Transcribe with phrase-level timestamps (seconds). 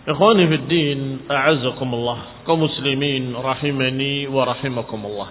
[0.00, 5.28] Ikhwani fi din, a'azzakumullah, kaum muslimin rahimani wa rahimakumullah.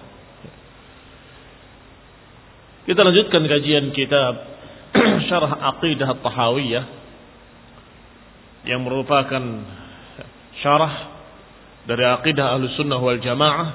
[2.85, 4.34] Kita lanjutkan kajian kitab
[5.29, 6.85] Syarah Aqidah At-Tahawiyah
[8.69, 9.41] yang merupakan
[10.62, 10.96] syarah
[11.88, 13.69] dari aqidah Ahlussunnah wal Jamaah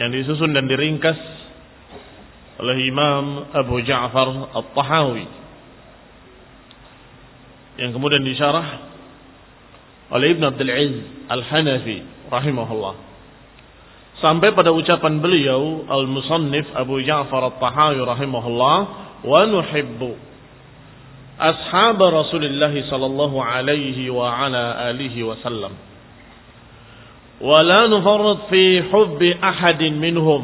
[0.00, 1.18] yang disusun dan diringkas
[2.62, 5.26] oleh Imam Abu Ja'far At-Tahawi
[7.82, 8.93] yang kemudian disyarah
[10.09, 11.97] oleh Ibn Abdul Aziz Al-Hanafi
[12.33, 12.95] rahimahullah.
[14.19, 18.77] Sampai pada ucapan beliau Al-Musannif Abu Ja'far At-Tahawi rahimahullah
[19.23, 20.11] wa nuhibbu
[21.39, 25.73] ashab Rasulullah sallallahu alaihi wa ala alihi wa sallam.
[27.39, 30.43] ولا نفرط في حب أحد منهم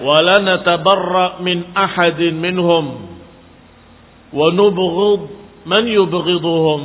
[0.00, 2.84] ولا نتبرأ من أحد منهم
[4.32, 5.20] ونبغض
[5.66, 6.80] من يبغضهم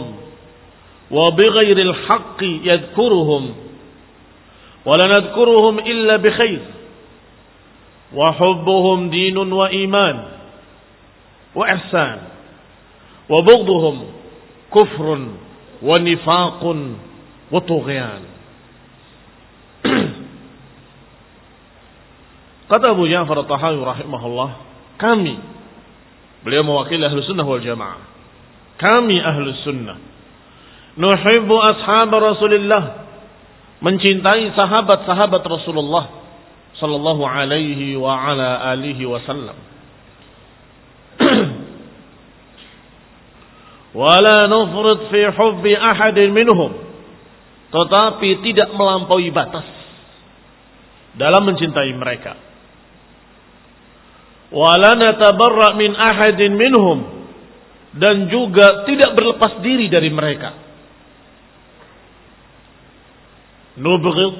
[1.10, 3.54] وبغير الحق يذكرهم
[4.84, 6.60] ولا نذكرهم إلا بخير
[8.14, 10.24] وحبهم دين وإيمان
[11.54, 12.18] وإحسان
[13.28, 14.04] وبغضهم
[14.74, 15.26] كفر
[15.82, 16.76] ونفاق
[17.52, 18.22] وطغيان.
[22.70, 24.50] قد أبو جعفر الطحاوي رحمه الله
[24.98, 25.38] كامي
[26.46, 27.96] beliau وكيل أهل السنة والجماعة
[28.78, 29.96] كامي أهل السنة
[30.98, 33.06] Nuhibbu ashab Rasulullah.
[33.80, 36.20] Mencintai sahabat-sahabat Rasulullah
[36.76, 39.56] sallallahu alaihi wa ala alihi wasallam.
[44.00, 46.72] Wala nufrid fi hubbi ahadin minhum.
[47.70, 49.64] Tetapi tidak melampaui batas
[51.14, 52.34] dalam mencintai mereka.
[54.50, 56.98] Wala natabarra min ahadin minhum
[57.94, 60.69] dan juga tidak berlepas diri dari mereka.
[63.80, 64.34] Nubghid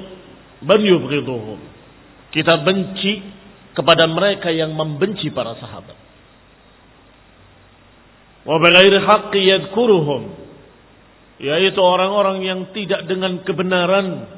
[0.61, 1.59] man yubghiduhum.
[2.31, 3.19] Kita benci
[3.73, 5.97] kepada mereka yang membenci para sahabat.
[8.45, 10.23] Wa bighairi haqqi yadhkuruhum.
[11.41, 14.29] Yaitu orang-orang yang tidak dengan kebenaran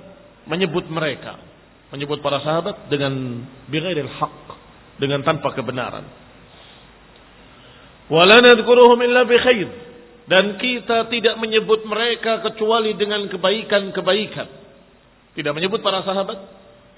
[0.48, 1.36] menyebut mereka.
[1.92, 4.48] Menyebut para sahabat dengan bighairil haqq.
[4.98, 6.08] Dengan tanpa kebenaran.
[8.08, 9.28] Nadhkuruhum illa.
[10.24, 14.63] Dan kita tidak menyebut mereka kecuali dengan kebaikan-kebaikan.
[15.34, 16.38] Tidak menyebut para sahabat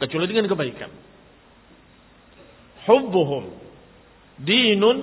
[0.04, 0.92] kecuali dengan kebaikan.
[2.86, 3.66] Hubbuhum
[4.44, 4.98] dinun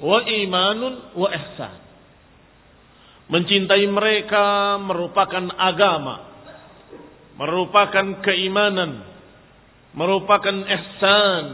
[0.00, 1.76] wa imanun wa ihsan.
[3.28, 6.32] Mencintai mereka merupakan agama,
[7.36, 9.04] merupakan keimanan,
[9.92, 11.44] merupakan ihsan.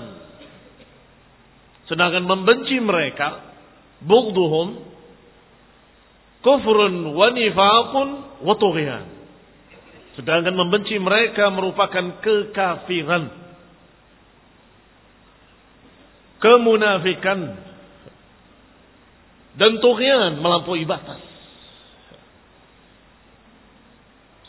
[1.86, 3.42] Sedangkan membenci mereka,
[4.02, 4.86] bugduhum
[6.42, 8.08] kufrun wa nifaqun
[8.42, 9.17] wa tughyan.
[10.18, 13.30] Sedangkan membenci mereka merupakan kekafiran.
[16.42, 17.38] Kemunafikan.
[19.54, 21.22] Dan tughyan melampaui batas.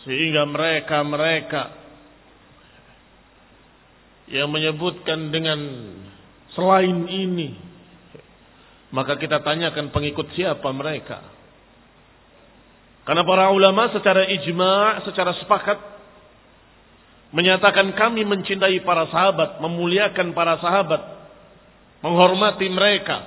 [0.10, 1.64] Sehingga mereka-mereka
[4.34, 5.60] yang menyebutkan dengan
[6.58, 7.54] selain ini.
[8.90, 11.39] Maka kita tanyakan pengikut siapa mereka.
[13.10, 15.82] Karena para ulama secara ijma, secara sepakat
[17.34, 21.02] menyatakan kami mencintai para sahabat, memuliakan para sahabat,
[22.06, 23.18] menghormati mereka,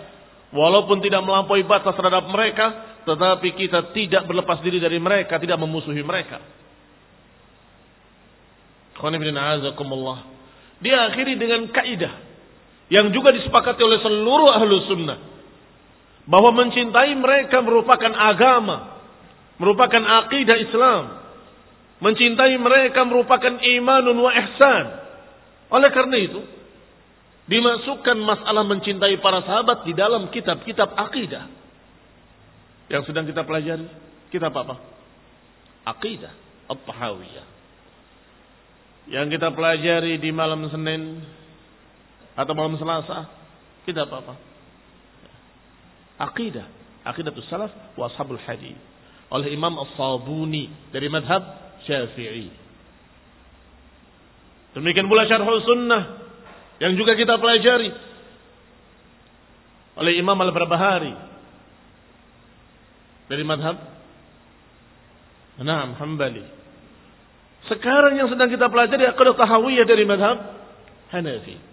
[0.54, 2.66] walaupun tidak melampaui batas terhadap mereka,
[3.10, 6.38] tetapi kita tidak berlepas diri dari mereka, tidak memusuhi mereka.
[10.78, 12.14] Dia akhiri dengan kaidah
[12.86, 15.18] yang juga disepakati oleh seluruh ahlu sunnah.
[16.22, 18.91] Bahwa mencintai mereka merupakan agama
[19.60, 21.02] merupakan akidah Islam.
[22.02, 24.84] Mencintai mereka merupakan imanun wa ihsan.
[25.70, 26.42] Oleh karena itu,
[27.46, 31.46] dimasukkan masalah mencintai para sahabat di dalam kitab-kitab akidah.
[32.90, 33.86] Yang sedang kita pelajari,
[34.34, 34.82] kitab apa?
[35.86, 36.34] Akidah
[36.66, 37.46] At-Tahawiyah.
[39.14, 41.22] Yang kita pelajari di malam Senin
[42.34, 43.30] atau malam Selasa,
[43.86, 44.34] kitab apa?
[46.18, 46.66] Akidah.
[47.02, 48.91] Akidatul Salaf wa Ashabul Hadith
[49.32, 51.40] oleh Imam As-Sabuni dari madhab
[51.88, 52.52] Syafi'i.
[54.76, 56.02] Demikian pula Syarh Sunnah
[56.80, 57.92] yang juga kita pelajari
[59.96, 61.12] oleh Imam Al-Barbahari
[63.28, 63.76] dari madhab
[65.62, 66.44] Naam Hambali.
[67.68, 70.36] Sekarang yang sedang kita pelajari akidah tahawiyah dari madhab
[71.12, 71.71] Hanafi.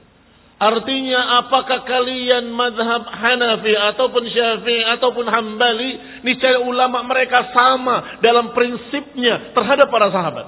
[0.59, 9.55] Artinya apakah kalian madhab Hanafi ataupun Syafi'i ataupun Hambali, niscaya ulama mereka sama dalam prinsipnya
[9.55, 10.47] terhadap para sahabat.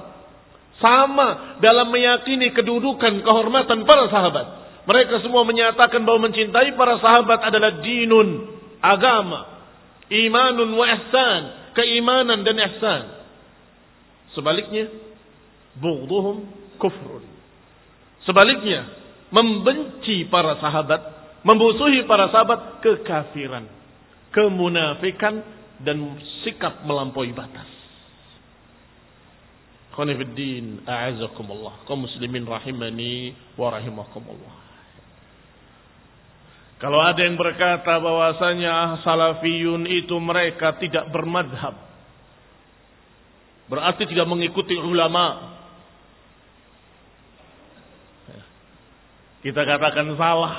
[0.84, 4.46] Sama dalam meyakini kedudukan kehormatan para sahabat.
[4.84, 8.52] Mereka semua menyatakan bahwa mencintai para sahabat adalah dinun,
[8.84, 9.48] agama,
[10.12, 13.02] imanun wa ihsan, keimanan dan ihsan.
[14.36, 14.92] Sebaliknya,
[15.80, 16.44] bughduhum
[16.76, 17.24] kufrun.
[18.28, 19.01] Sebaliknya,
[19.32, 21.00] membenci para sahabat,
[21.42, 23.64] memusuhi para sahabat, kekafiran,
[24.30, 25.40] kemunafikan
[25.80, 27.66] dan sikap melampaui batas.
[29.92, 31.84] Khonifuddin a'azakumullah.
[31.84, 34.54] Kaum muslimin rahimani wa rahimakumullah.
[36.80, 41.78] Kalau ada yang berkata bahwasanya salafiyun itu mereka tidak bermadhab.
[43.70, 45.51] Berarti tidak mengikuti ulama.
[49.42, 50.54] Kita katakan salah.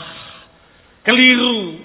[1.07, 1.79] Keliru.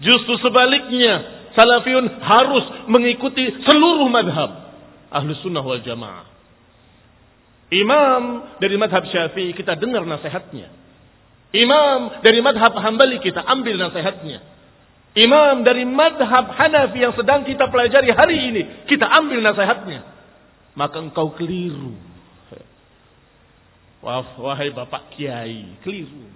[0.00, 1.44] Justru sebaliknya.
[1.52, 4.72] Salafiyun harus mengikuti seluruh madhab.
[5.12, 6.24] Ahlus sunnah wal jamaah.
[7.72, 10.72] Imam dari madhab syafi'i kita dengar nasihatnya.
[11.52, 14.40] Imam dari madhab hambali kita ambil nasihatnya.
[15.12, 18.62] Imam dari madhab Hanafi yang sedang kita pelajari hari ini.
[18.88, 20.00] Kita ambil nasihatnya.
[20.72, 22.11] Maka engkau keliru
[24.02, 26.26] Wahai Bapak Kiai, keliru.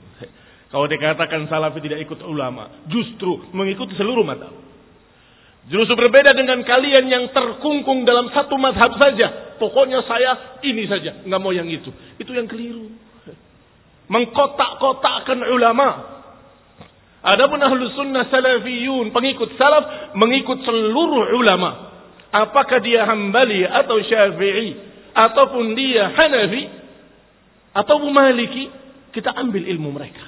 [0.71, 4.55] Kalau dikatakan salafi tidak ikut ulama, justru mengikuti seluruh madhab.
[5.67, 9.59] Justru berbeda dengan kalian yang terkungkung dalam satu madhab saja.
[9.59, 11.91] Pokoknya saya ini saja, nggak mau yang itu.
[12.23, 12.87] Itu yang keliru.
[14.07, 16.15] Mengkotak-kotakkan ulama.
[17.27, 21.91] Adapun ahlu sunnah salafiyun, pengikut salaf, mengikut seluruh ulama.
[22.31, 24.79] Apakah dia hambali atau syafi'i,
[25.19, 26.86] ataupun dia hanafi,
[27.77, 28.73] atau Maliki,
[29.13, 30.25] kita ambil ilmu mereka.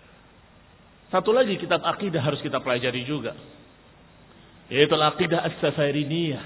[1.12, 3.36] Satu lagi kitab akidah harus kita pelajari juga.
[4.72, 6.44] Yaitu akidah as-safariniyah.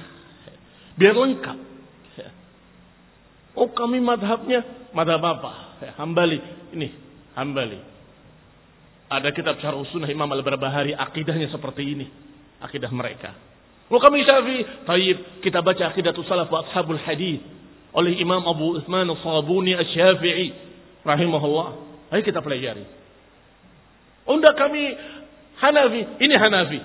[0.98, 1.58] Biar lengkap.
[3.54, 5.78] Oh kami madhabnya, madhab apa?
[5.94, 6.42] Hambali.
[6.74, 6.88] Ini,
[7.38, 7.78] Hambali.
[9.06, 12.06] Ada kitab syarh sunnah Imam Al-Barbahari, akidahnya seperti ini.
[12.58, 13.53] Akidah mereka.
[13.88, 17.40] Kalau kami Syafi'i, taib kita baca Aqidatul Salaf wa Ashabul Hadis
[17.94, 20.50] oleh Imam Abu Utsman Al-Sabuni Asy-Syafi'i
[21.06, 21.68] rahimahullah.
[22.10, 22.82] Ayo kita pelajari.
[24.24, 24.82] Unda kami
[25.60, 26.80] Hanafi, ini Hanafi.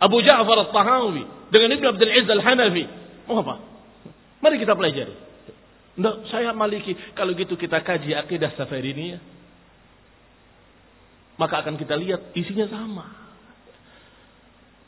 [0.00, 2.84] Abu Ja'far Al-Tahawi dengan Ibn Abdul Aziz Al-Hanafi
[3.30, 3.62] Oh apa?
[4.42, 5.14] Mari kita pelajari.
[5.94, 6.98] Enggak, saya maliki.
[7.14, 8.50] Kalau gitu kita kaji akidah
[8.82, 9.18] ini ya.
[11.38, 13.19] Maka akan kita lihat isinya sama.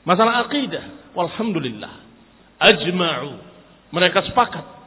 [0.03, 1.15] Masalah akidah.
[1.15, 1.93] Walhamdulillah.
[2.59, 3.33] Ajma'u.
[3.93, 4.83] Mereka sepakat.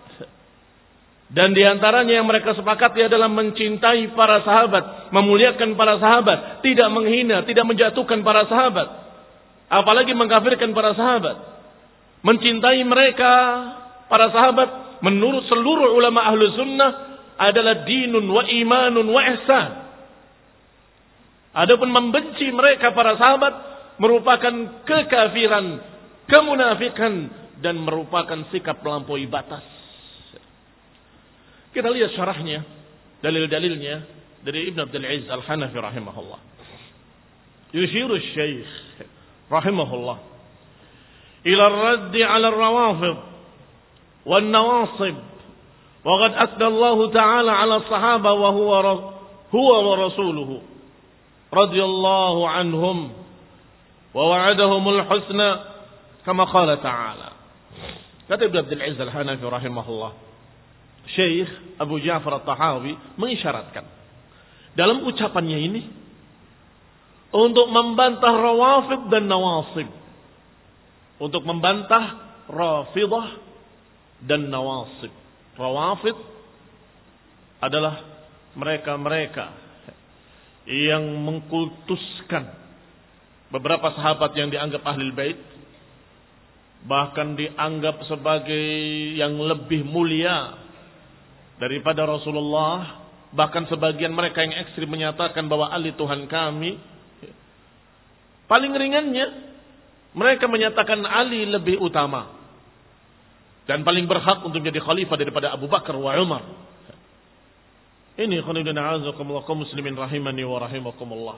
[1.26, 5.10] Dan di antaranya yang mereka sepakati adalah mencintai para sahabat.
[5.10, 6.62] Memuliakan para sahabat.
[6.62, 8.88] Tidak menghina, tidak menjatuhkan para sahabat.
[9.66, 11.36] Apalagi mengkafirkan para sahabat.
[12.22, 13.34] Mencintai mereka,
[14.06, 16.92] para sahabat, menurut seluruh ulama ahlu sunnah,
[17.42, 19.70] adalah dinun wa imanun wa ihsan.
[21.56, 25.66] Adapun membenci mereka para sahabat merupakan kekafiran,
[26.28, 27.14] kemunafikan
[27.64, 29.64] dan merupakan sikap melampaui batas.
[31.72, 32.64] Kita lihat syarahnya,
[33.20, 33.96] dalil-dalilnya
[34.46, 36.40] dari Ibn Abdul Aziz Al-Hanafi rahimahullah.
[37.76, 38.72] Yushiru Syekh
[39.52, 40.18] rahimahullah
[41.46, 43.18] ila ar-radd 'ala ar-rawafid
[44.24, 44.44] wan
[47.12, 48.78] ta'ala 'ala as-sahaba wa huwa
[52.56, 53.25] anhum
[54.16, 55.48] wa wa'adahumul husna
[56.24, 57.30] kama qala ta'ala.
[58.32, 60.12] Kata Ibnu Abdul Aziz Al-Hanafi rahimahullah.
[61.14, 63.86] Syekh Abu Ja'far At-Tahawi mengisyaratkan
[64.74, 65.82] dalam ucapannya ini
[67.36, 69.88] untuk membantah rawafid dan nawasib.
[71.16, 73.28] Untuk membantah rafidah
[74.24, 75.12] dan nawasib.
[75.56, 76.18] Rawafid
[77.64, 78.04] adalah
[78.56, 79.46] mereka-mereka
[80.66, 82.65] yang mengkultuskan
[83.54, 85.40] beberapa sahabat yang dianggap ahli bait
[86.86, 88.66] bahkan dianggap sebagai
[89.18, 90.54] yang lebih mulia
[91.58, 96.78] daripada Rasulullah bahkan sebagian mereka yang ekstrim menyatakan bahwa Ali Tuhan kami
[98.46, 99.28] paling ringannya
[100.16, 102.32] mereka menyatakan Ali lebih utama
[103.66, 106.46] dan paling berhak untuk menjadi khalifah daripada Abu Bakar wa Umar.
[108.16, 111.36] Ini khonibina azakumullah muslimin rahimani wa rahimakumullah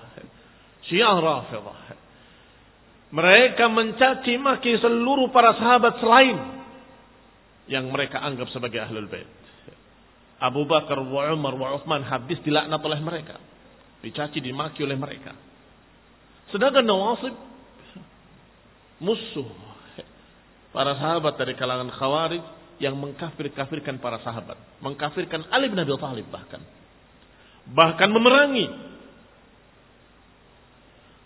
[0.87, 2.07] syiah rafidah
[3.07, 6.37] mereka mencaci maki seluruh para sahabat selain
[7.71, 9.27] yang mereka anggap sebagai ahlul bait.
[10.37, 13.41] Abu Bakar, wa Umar, wa Uthman habis dilaknat oleh mereka.
[14.05, 15.33] Dicaci, dimaki oleh mereka.
[16.53, 17.33] Sedangkan Nawasib
[19.01, 19.49] musuh
[20.71, 22.43] para sahabat dari kalangan Khawarij
[22.77, 26.61] yang mengkafir-kafirkan para sahabat, mengkafirkan Ali bin Abi Thalib bahkan.
[27.67, 28.96] Bahkan memerangi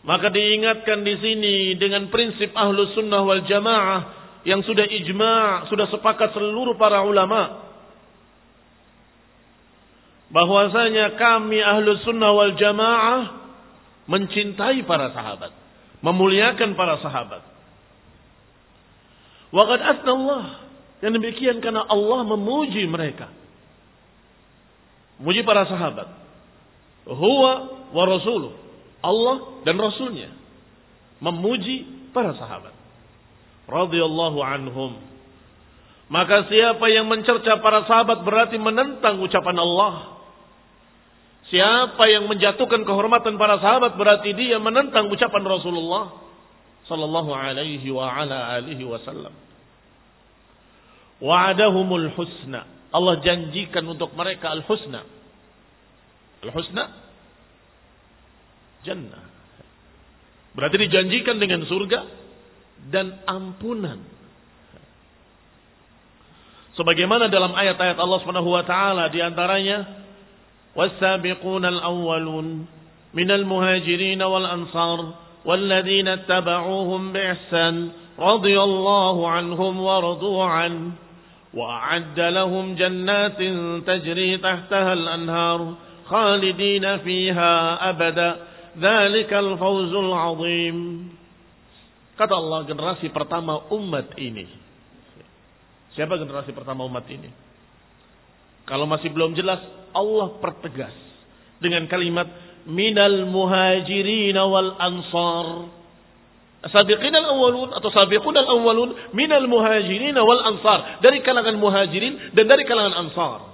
[0.01, 4.01] maka diingatkan di sini dengan prinsip ahlu sunnah wal jamaah
[4.47, 7.69] yang sudah ijma' sudah sepakat seluruh para ulama
[10.33, 13.41] bahwasanya kami ahlu sunnah wal jamaah
[14.09, 15.51] mencintai para sahabat,
[16.01, 17.43] memuliakan para sahabat.
[19.51, 20.67] Waqad Allah.
[21.01, 23.27] Yang demikian karena Allah memuji mereka.
[25.17, 26.07] Memuji para sahabat.
[27.09, 27.53] Huwa
[27.89, 28.53] wa rasuluh.
[29.01, 30.41] Allah dan Rasulnya
[31.21, 32.73] memuji para sahabat.
[33.69, 34.97] Radiyallahu anhum.
[36.11, 40.19] Maka siapa yang mencerca para sahabat berarti menentang ucapan Allah.
[41.47, 46.19] Siapa yang menjatuhkan kehormatan para sahabat berarti dia menentang ucapan Rasulullah
[46.89, 49.31] sallallahu alaihi wa ala alihi wasallam.
[51.21, 52.67] Wa'adahumul husna.
[52.91, 55.05] Allah janjikan untuk mereka al-husna.
[56.43, 57.10] Al-husna
[58.84, 59.24] jannah.
[60.56, 62.00] Berarti dijanjikan dengan surga
[62.88, 64.00] dan ampunan.
[66.76, 70.04] Sebagaimana dalam ayat-ayat Allah Subhanahu wa taala di antaranya
[70.76, 72.68] was-sabiquna al-awwalun
[73.16, 80.90] minal muhajirin wal ansar والذين اتبعوهم بإحسان رضي الله عنهم ورضوا عنه
[81.54, 83.38] وأعد لهم جنات
[83.86, 85.74] تجري تحتها الأنهار
[86.06, 87.52] خالدين فيها
[87.90, 88.36] أبدا
[88.77, 90.77] Dzalikal fawzul azim.
[92.15, 94.45] Kata Allah generasi pertama umat ini.
[95.97, 97.27] Siapa generasi pertama umat ini?
[98.63, 99.59] Kalau masih belum jelas,
[99.91, 100.95] Allah pertegas
[101.59, 102.29] dengan kalimat
[102.63, 105.47] minal muhajirin wal ansar.
[106.61, 111.03] Sabiqin al-awwalun atau sabiqun al-awwalun minal muhajirin wal ansar.
[111.03, 113.50] Dari kalangan muhajirin dan dari kalangan ansar.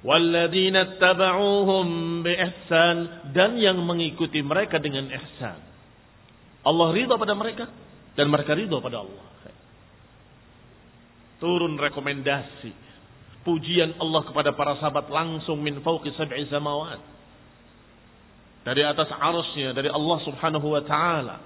[0.00, 1.86] Walladzina taba'uhum
[2.24, 2.96] bi ihsan
[3.36, 5.60] dan yang mengikuti mereka dengan ihsan.
[6.64, 7.68] Allah ridha pada mereka
[8.16, 9.26] dan mereka ridha pada Allah.
[11.40, 12.90] Turun rekomendasi
[13.44, 17.00] pujian Allah kepada para sahabat langsung min fauqi sab'i samawat.
[18.60, 21.36] Dari atas arusnya dari Allah Subhanahu wa taala.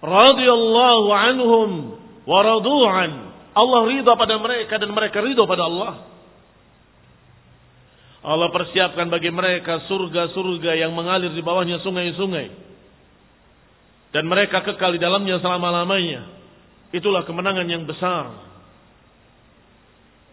[0.00, 1.70] Radiyallahu anhum
[2.24, 3.12] wa radu'an
[3.54, 6.13] Allah ridho pada mereka dan mereka ridho pada Allah.
[8.24, 12.48] Allah persiapkan bagi mereka surga-surga yang mengalir di bawahnya sungai-sungai.
[14.16, 16.24] Dan mereka kekal di dalamnya selama-lamanya.
[16.96, 18.32] Itulah kemenangan yang besar.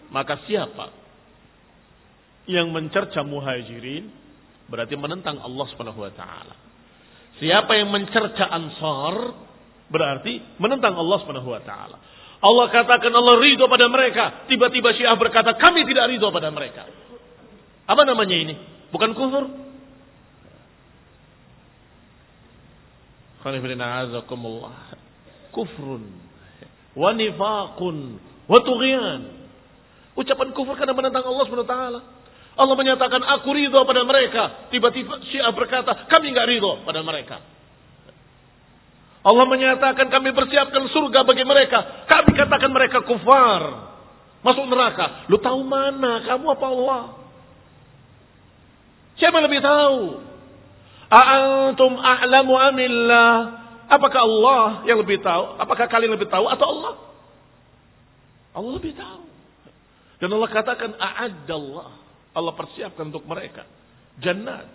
[0.08, 0.94] Maka siapa
[2.48, 4.08] yang mencerca muhajirin
[4.72, 6.56] berarti menentang Allah Subhanahu wa taala.
[7.44, 9.36] Siapa yang mencerca ansar
[9.92, 11.98] berarti menentang Allah Subhanahu wa taala.
[12.42, 14.48] Allah katakan Allah ridho pada mereka.
[14.48, 17.01] Tiba-tiba Syiah berkata, kami tidak ridho pada mereka.
[17.92, 18.56] Apa namanya ini?
[18.96, 19.52] Bukan kufur?
[25.52, 26.04] Kufrun.
[26.96, 27.98] Wa nifaqun.
[28.48, 29.22] Wa tughyan.
[30.16, 31.76] Ucapan kufur karena menentang Allah SWT.
[32.52, 34.72] Allah menyatakan aku ridho pada mereka.
[34.72, 37.44] Tiba-tiba Syiah berkata, kami nggak ridho pada mereka.
[39.22, 42.08] Allah menyatakan kami persiapkan surga bagi mereka.
[42.08, 43.92] Kami katakan mereka kufar.
[44.42, 45.28] Masuk neraka.
[45.30, 46.26] Lu tahu mana?
[46.26, 47.21] Kamu apa Allah?
[49.22, 50.18] Siapa yang lebih tahu?
[51.14, 53.34] A'antum a'lamu amillah.
[53.86, 55.62] Apakah Allah yang lebih tahu?
[55.62, 56.94] Apakah kalian lebih tahu atau Allah?
[58.58, 59.24] Allah lebih tahu.
[60.18, 61.90] Dan Allah katakan a'addallah.
[62.34, 63.70] Allah persiapkan untuk mereka
[64.18, 64.66] jannat.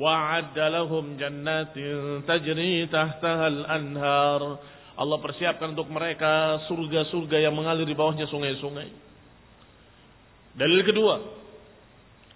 [0.00, 4.42] Wa'adda lahum jannatin tajri tahtaha al-anhar.
[4.96, 8.88] Allah persiapkan untuk mereka surga-surga yang mengalir di bawahnya sungai-sungai.
[10.56, 11.14] Dalil kedua.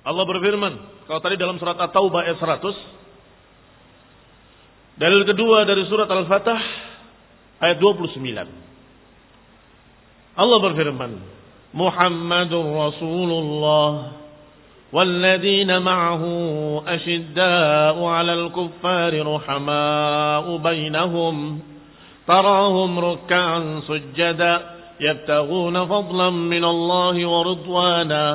[0.04, 6.62] Allah berfirman, kalau tadi dalam surat At-Taubah ayat 100, dalil kedua dari surat Al-Fatah
[7.63, 8.21] ayat 29.
[10.39, 11.12] Allah berfirman,
[11.74, 14.19] Muhammadur Rasulullah
[14.89, 16.24] والذين معه
[16.88, 21.59] أشداء على الكفار رحماء بينهم
[22.27, 24.53] تراهم ركعا سجدا
[25.00, 28.25] يبتغون فضلا من الله ورضوانا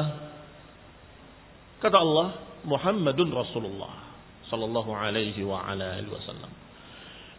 [1.85, 2.33] kata Allah
[2.66, 4.10] Muhammadun Rasulullah
[4.50, 6.52] sallallahu alaihi wa ala alihi wasallam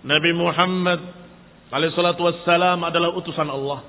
[0.06, 1.00] Nabi Muhammad
[1.70, 3.84] alaihi salatu wassalam adalah utusan Allah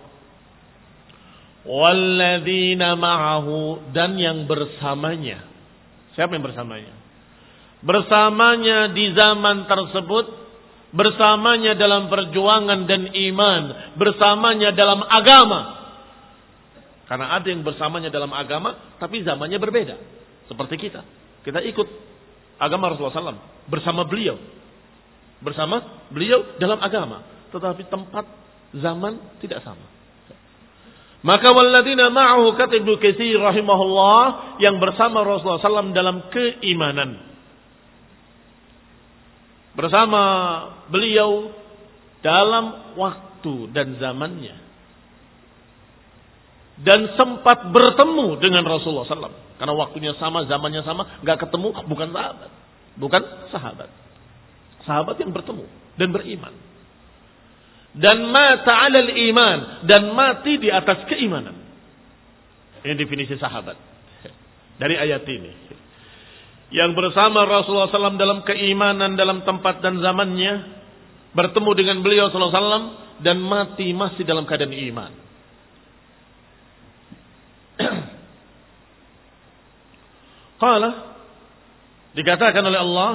[1.61, 5.45] Walladzina ma'ahu dan yang bersamanya.
[6.17, 6.93] Siapa yang bersamanya?
[7.85, 10.25] Bersamanya di zaman tersebut,
[10.93, 15.61] bersamanya dalam perjuangan dan iman, bersamanya dalam agama.
[17.05, 19.95] Karena ada yang bersamanya dalam agama, tapi zamannya berbeda.
[20.49, 21.05] Seperti kita.
[21.41, 21.87] Kita ikut
[22.61, 24.37] agama Rasulullah SAW bersama beliau.
[25.41, 27.25] Bersama beliau dalam agama.
[27.49, 28.25] Tetapi tempat,
[28.77, 29.83] zaman tidak sama.
[31.21, 32.97] Maka waladina ma'ahu kata Ibnu
[33.37, 37.17] rahimahullah yang bersama Rasulullah SAW dalam keimanan.
[39.77, 40.23] Bersama
[40.89, 41.53] beliau
[42.25, 44.60] dalam waktu dan zamannya.
[46.81, 49.57] Dan sempat bertemu dengan Rasulullah SAW.
[49.61, 52.51] Karena waktunya sama, zamannya sama, nggak ketemu, bukan sahabat.
[52.97, 53.21] Bukan
[53.53, 53.89] sahabat.
[54.81, 55.65] Sahabat yang bertemu
[56.01, 56.53] dan beriman
[57.91, 61.55] dan mata alal iman dan mati di atas keimanan.
[62.81, 63.75] Ini definisi sahabat
[64.79, 65.51] dari ayat ini.
[66.71, 70.79] Yang bersama Rasulullah SAW dalam keimanan dalam tempat dan zamannya
[71.35, 75.11] bertemu dengan beliau SAW dan mati masih dalam keadaan iman.
[80.61, 80.89] Qala
[82.13, 83.13] dikatakan oleh Allah,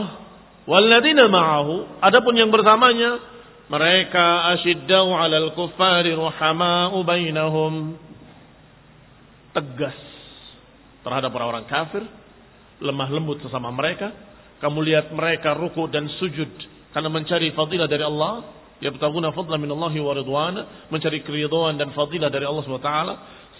[0.66, 3.22] "Walladzina ma'ahu" adapun yang bersamanya
[3.66, 7.94] mereka asyiddau 'alal kuffari ruhama'u bainahum.
[9.54, 9.98] Tegas
[11.06, 12.02] terhadap orang-orang kafir,
[12.82, 14.12] lemah lembut sesama mereka.
[14.58, 16.48] Kamu lihat mereka ruku dan sujud
[16.96, 22.32] karena mencari fadilah dari Allah, yabtaguna fadlan min Allah wa ridwana, mencari keridhaan dan fadilah
[22.32, 23.14] dari Allah Subhanahu wa taala.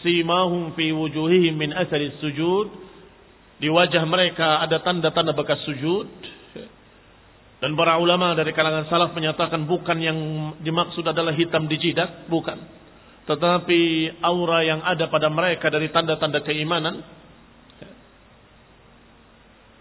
[0.07, 2.71] Simahum fi wujuhihim min athari sujud.
[3.59, 6.07] Di wajah mereka ada tanda-tanda bekas sujud
[7.57, 10.19] dan para ulama dari kalangan salaf menyatakan bukan yang
[10.61, 12.61] dimaksud adalah hitam di jidat, bukan.
[13.25, 13.81] Tetapi
[14.21, 17.01] aura yang ada pada mereka dari tanda-tanda keimanan.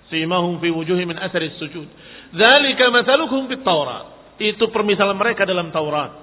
[0.07, 1.87] Simahum fi wujuhi min athari sujud.
[2.31, 4.39] Dzalika mathaluhum fit Taurat.
[4.39, 6.15] Itu permisalan mereka dalam Taurat.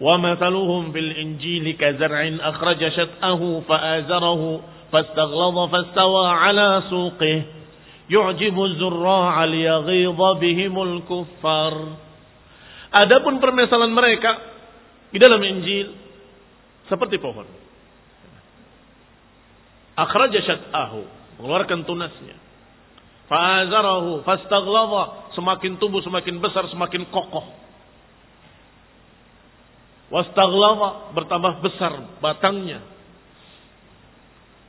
[0.00, 7.62] Mathaluhum fil Injil kazar'in akhraja shat'ahu fa'azarahu fastaghladha fastawa ala suqihi
[8.12, 11.74] yu'jibu zurra'a liyaghidha bihimul kuffar.
[12.92, 14.30] Adapun permasalahan mereka
[15.12, 15.96] di dalam Injil
[16.92, 17.48] seperti pohon.
[19.92, 21.00] Akhraja syat'ahu,
[21.40, 22.36] mengeluarkan tunasnya.
[23.28, 27.44] Fa'azarahu, fastaghlaba, semakin tumbuh, semakin besar, semakin kokoh.
[30.12, 32.84] Wastaghlaba bertambah besar batangnya.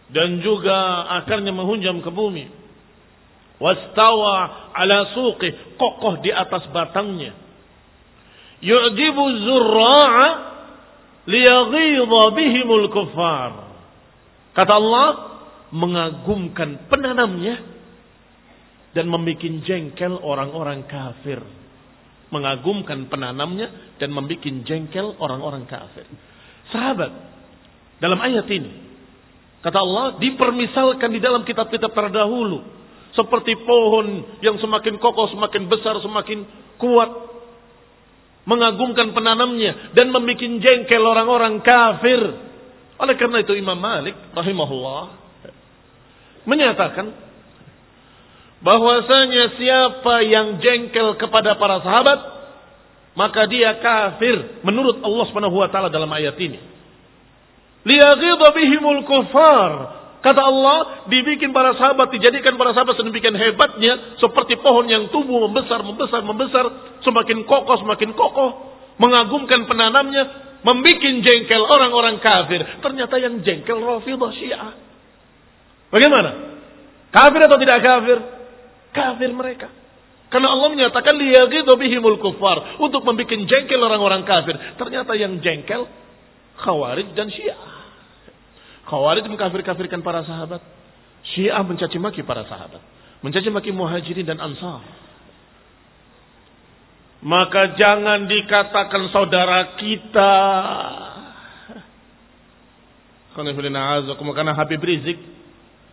[0.07, 2.47] Dan juga akarnya menghunjam ke bumi.
[3.59, 7.35] Wastawa ala suqi, kokoh di atas batangnya.
[8.63, 10.27] Yu'jibu zurra'a
[11.27, 13.51] liyaghidha bihimul kuffar.
[14.55, 15.07] Kata Allah,
[15.75, 17.59] mengagumkan penanamnya
[18.95, 21.41] dan membuat jengkel orang-orang kafir.
[22.33, 26.09] Mengagumkan penanamnya dan membuat jengkel orang-orang kafir.
[26.73, 27.13] Sahabat,
[28.01, 28.71] dalam ayat ini,
[29.61, 32.65] kata Allah, dipermisalkan di dalam kitab-kitab terdahulu.
[33.13, 36.41] Seperti pohon yang semakin kokoh, semakin besar, semakin
[36.81, 37.29] kuat.
[38.49, 42.19] Mengagumkan penanamnya dan membuat jengkel orang-orang kafir.
[42.97, 45.23] Oleh karena itu Imam Malik rahimahullah
[46.43, 47.32] menyatakan
[48.63, 52.19] bahwasanya siapa yang jengkel kepada para sahabat
[53.13, 56.59] maka dia kafir menurut Allah Subhanahu wa taala dalam ayat ini.
[57.83, 60.01] Liyaghidha bihimul kufar.
[60.23, 65.83] Kata Allah, dibikin para sahabat, dijadikan para sahabat sedemikian hebatnya seperti pohon yang tumbuh membesar,
[65.83, 66.65] membesar, membesar,
[67.03, 68.71] semakin kokoh, semakin kokoh,
[69.03, 72.63] mengagumkan penanamnya, membuat jengkel orang-orang kafir.
[72.79, 74.71] Ternyata yang jengkel Rafidah Syiah.
[75.91, 76.31] Bagaimana?
[77.11, 78.17] Kafir atau tidak kafir?
[78.93, 79.67] Kafir mereka.
[80.29, 84.57] Karena Allah menyatakan liyaghidhu bihimul kufar untuk membuat jengkel orang-orang kafir.
[84.81, 85.85] Ternyata yang jengkel
[86.57, 87.57] Khawarij dan Syiah.
[88.89, 90.61] Khawarij mengkafir-kafirkan para sahabat.
[91.33, 92.81] Syiah mencaci maki para sahabat.
[93.21, 94.81] Mencaci maki muhajirin dan ansar.
[97.23, 100.35] Maka jangan dikatakan saudara kita.
[103.33, 105.17] Karena Habib Rizik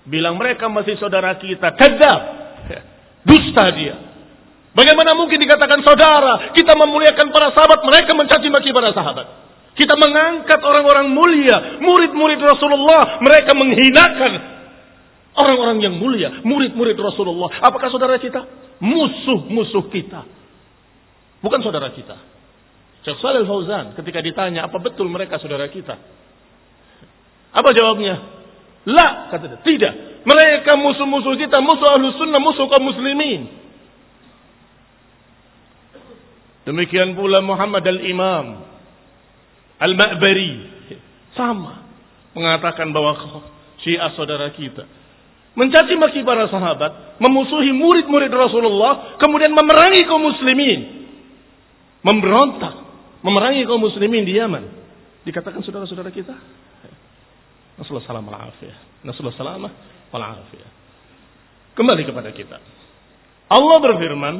[0.09, 1.77] Bilang mereka masih saudara kita.
[1.77, 2.21] Kedap.
[3.25, 3.97] Dusta dia.
[4.71, 6.55] Bagaimana mungkin dikatakan saudara?
[6.55, 9.27] Kita memuliakan para sahabat, mereka mencaci maki para sahabat.
[9.75, 14.33] Kita mengangkat orang-orang mulia, murid-murid Rasulullah, mereka menghinakan
[15.35, 17.51] orang-orang yang mulia, murid-murid Rasulullah.
[17.65, 18.47] Apakah saudara kita?
[18.79, 20.27] Musuh-musuh kita.
[21.41, 22.17] Bukan saudara kita.
[23.01, 25.97] Syekh Salih Fauzan ketika ditanya apa betul mereka saudara kita?
[27.51, 28.15] Apa jawabnya?
[28.85, 29.61] La, kata dia.
[29.65, 29.95] Tidak.
[30.21, 33.49] Mereka musuh-musuh kita, musuh ahlu sunnah, musuh kaum muslimin.
[36.69, 38.69] Demikian pula Muhammad al-Imam.
[39.81, 40.53] Al-Ma'bari.
[41.33, 41.89] Sama.
[42.37, 43.17] Mengatakan bahwa
[43.81, 44.85] syiah saudara kita.
[45.57, 47.17] Mencaci maki para sahabat.
[47.17, 49.17] Memusuhi murid-murid Rasulullah.
[49.17, 51.11] Kemudian memerangi kaum muslimin.
[52.05, 52.77] Memberontak.
[53.25, 54.65] Memerangi kaum muslimin di Yaman.
[55.25, 56.37] Dikatakan saudara-saudara kita.
[57.81, 59.01] Nasallahu salam wal afiyah.
[59.01, 59.73] Nasallahu salamah
[60.12, 60.73] afiyah.
[61.79, 62.59] Kembali kepada kita.
[63.51, 64.35] Allah berfirman,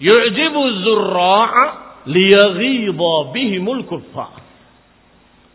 [0.00, 1.64] "Yu'jibu zurra'a
[2.08, 4.40] liyaghidha bihimul kuffar."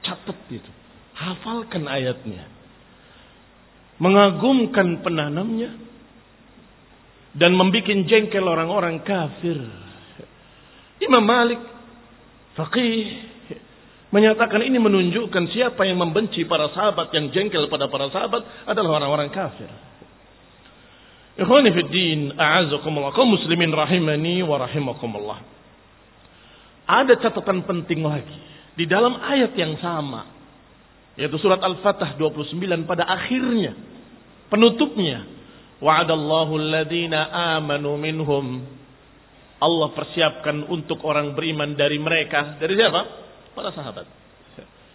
[0.06, 0.72] Catat itu.
[1.18, 2.46] Hafalkan ayatnya.
[3.98, 5.74] Mengagumkan penanamnya
[7.34, 9.58] dan membuat jengkel orang-orang kafir.
[11.02, 11.62] Imam Malik
[12.58, 13.37] faqih
[14.08, 19.28] Menyatakan ini menunjukkan siapa yang membenci para sahabat, yang jengkel pada para sahabat adalah orang-orang
[19.36, 19.68] kafir.
[21.38, 21.70] Ikhwani
[22.34, 25.40] a'azakumullah, kaum muslimin rahimani wa rahimakumullah.
[26.88, 28.38] Ada catatan penting lagi
[28.80, 30.24] di dalam ayat yang sama,
[31.20, 33.76] yaitu surat Al-Fatah 29 pada akhirnya,
[34.48, 35.28] penutupnya,
[35.84, 37.28] wa'adallahu alladhina
[37.60, 38.64] amanu minhum.
[39.58, 42.56] Allah persiapkan untuk orang beriman dari mereka.
[42.62, 43.27] Dari siapa?
[43.58, 44.06] Para sahabat.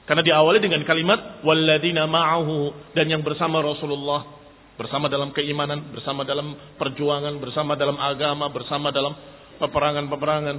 [0.06, 4.26] Karena diawali dengan kalimat walladina ma'ahu dan yang bersama Rasulullah,
[4.74, 9.14] bersama dalam keimanan, bersama dalam perjuangan, bersama dalam agama, bersama dalam
[9.62, 10.56] peperangan-peperangan.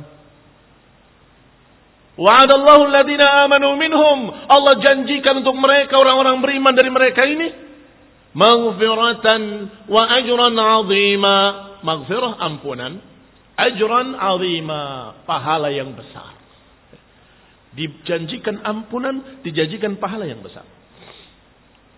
[2.14, 4.32] Wa'adallahu alladina amanu minhum.
[4.48, 7.48] Allah janjikan untuk mereka orang-orang beriman dari mereka ini
[8.38, 9.42] maghfiratan
[9.90, 11.38] wa ajran 'azima.
[11.84, 12.96] Maghfirah ampunan,
[13.60, 14.82] ajran 'azima,
[15.28, 16.43] pahala yang besar.
[17.74, 20.66] Dijanjikan ampunan, dijanjikan pahala yang besar.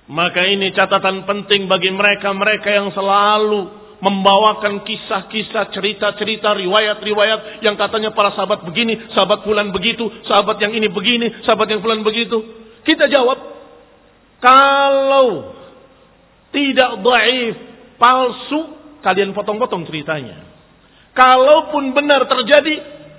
[0.06, 8.36] Maka ini catatan penting bagi mereka-mereka yang selalu membawakan kisah-kisah, cerita-cerita, riwayat-riwayat yang katanya para
[8.38, 12.38] sahabat begini, sahabat bulan begitu, sahabat yang ini begini, sahabat yang bulan begitu.
[12.86, 13.40] Kita jawab,
[14.44, 15.58] kalau
[16.54, 17.56] tidak daif,
[17.98, 18.62] palsu,
[19.02, 20.44] kalian potong-potong ceritanya.
[21.16, 22.76] Kalaupun benar terjadi,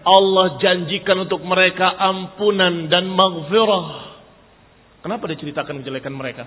[0.06, 3.86] Allah janjikan untuk mereka ampunan dan maghfirah.
[5.02, 6.46] Kenapa diceritakan kejelekan mereka?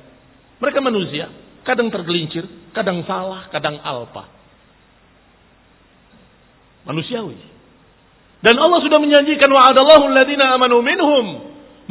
[0.63, 1.27] Mereka manusia,
[1.67, 4.31] kadang tergelincir, kadang salah, kadang alpa.
[6.87, 7.35] Manusiawi.
[8.39, 11.25] Dan Allah sudah menjanjikan wa'adallahu alladhina amanu minhum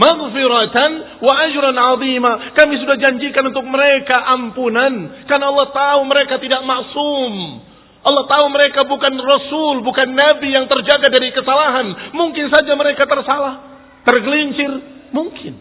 [0.00, 2.33] maghfiratan wa ajran 'azima.
[2.57, 7.33] Kami sudah janjikan untuk mereka ampunan karena Allah tahu mereka tidak maksum.
[8.09, 12.16] Allah tahu mereka bukan rasul, bukan nabi yang terjaga dari kesalahan.
[12.16, 14.73] Mungkin saja mereka tersalah, tergelincir,
[15.12, 15.61] mungkin.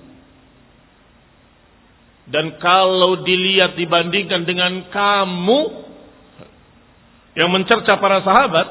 [2.27, 5.62] Dan kalau dilihat dibandingkan dengan kamu
[7.36, 8.67] yang mencerca para sahabat,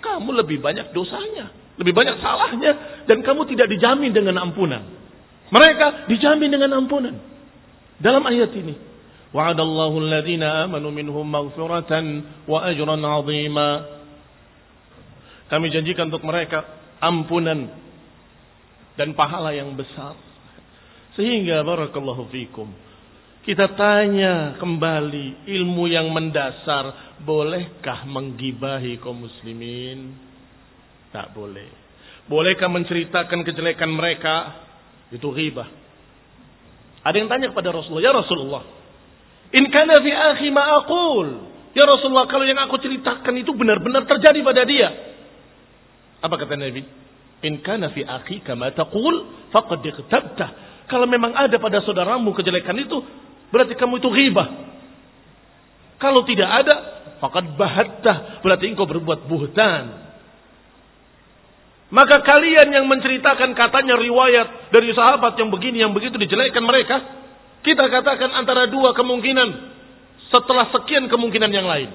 [0.00, 4.84] kamu lebih banyak dosanya, lebih banyak salahnya, dan kamu tidak dijamin dengan ampunan.
[5.52, 7.16] Mereka dijamin dengan ampunan.
[8.00, 8.74] Dalam ayat ini,
[9.34, 13.68] wa'adallahu alladhina amanu minhum maghfiratan wa ajran 'azima.
[15.50, 16.64] Kami janjikan untuk mereka
[17.02, 17.68] ampunan
[18.94, 20.14] dan pahala yang besar.
[21.18, 22.70] Sehingga barakallahu fikum.
[23.44, 27.12] Kita tanya kembali ilmu yang mendasar.
[27.20, 30.16] Bolehkah menggibahi kaum muslimin?
[31.12, 31.68] Tak boleh.
[32.24, 34.64] Bolehkah menceritakan kejelekan mereka?
[35.12, 35.68] Itu ghibah.
[37.04, 38.02] Ada yang tanya kepada Rasulullah.
[38.02, 38.64] Ya Rasulullah.
[39.54, 41.28] In kana fi akhi ma'akul.
[41.74, 44.88] Ya Rasulullah kalau yang aku ceritakan itu benar-benar terjadi pada dia.
[46.22, 46.82] Apa kata Nabi?
[47.44, 53.00] In kana fi akhi kama taqul faqad iqtabtah kalau memang ada pada saudaramu kejelekan itu,
[53.48, 54.48] berarti kamu itu ghibah.
[55.96, 56.74] Kalau tidak ada,
[57.24, 60.04] fakat bahatta, berarti engkau berbuat buhtan.
[61.88, 66.96] Maka kalian yang menceritakan katanya riwayat dari sahabat yang begini, yang begitu dijelekan mereka,
[67.64, 69.48] kita katakan antara dua kemungkinan
[70.28, 71.90] setelah sekian kemungkinan yang lain.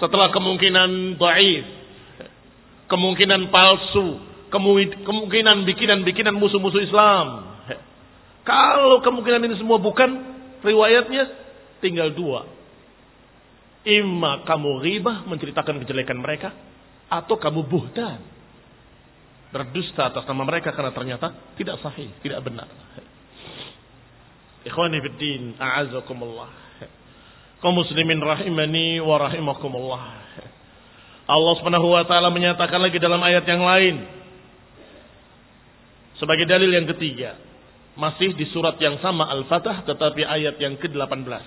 [0.00, 1.64] Setelah kemungkinan dhaif,
[2.88, 4.20] kemungkinan palsu,
[5.04, 7.56] kemungkinan bikinan-bikinan musuh-musuh Islam,
[8.46, 10.10] kalau kemungkinan ini semua bukan
[10.62, 11.24] riwayatnya,
[11.82, 12.46] tinggal dua.
[13.82, 16.54] Ima kamu ribah menceritakan kejelekan mereka,
[17.10, 18.22] atau kamu buhtan.
[19.50, 22.70] Berdusta atas nama mereka karena ternyata tidak sahih, tidak benar.
[24.66, 26.50] Ikhwani fiddin, a'azakumullah.
[27.62, 30.04] Kau muslimin rahimani wa rahimakumullah.
[31.26, 33.94] Allah subhanahu wa ta'ala menyatakan lagi dalam ayat yang lain.
[36.18, 37.38] Sebagai dalil yang ketiga.
[37.96, 41.46] Masih di surat yang sama Al-Fatah tetapi ayat yang ke-18.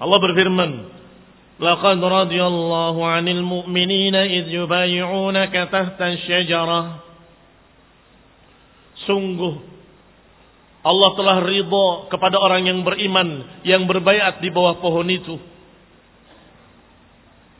[0.00, 0.70] Allah berfirman,
[1.58, 7.02] "Laqad radiyallahu 'anil mu'minina idh yubay'unaka tahta asy-syajarah."
[9.10, 9.79] Sungguh
[10.80, 15.36] Allah telah ridha kepada orang yang beriman yang berbaiat di bawah pohon itu.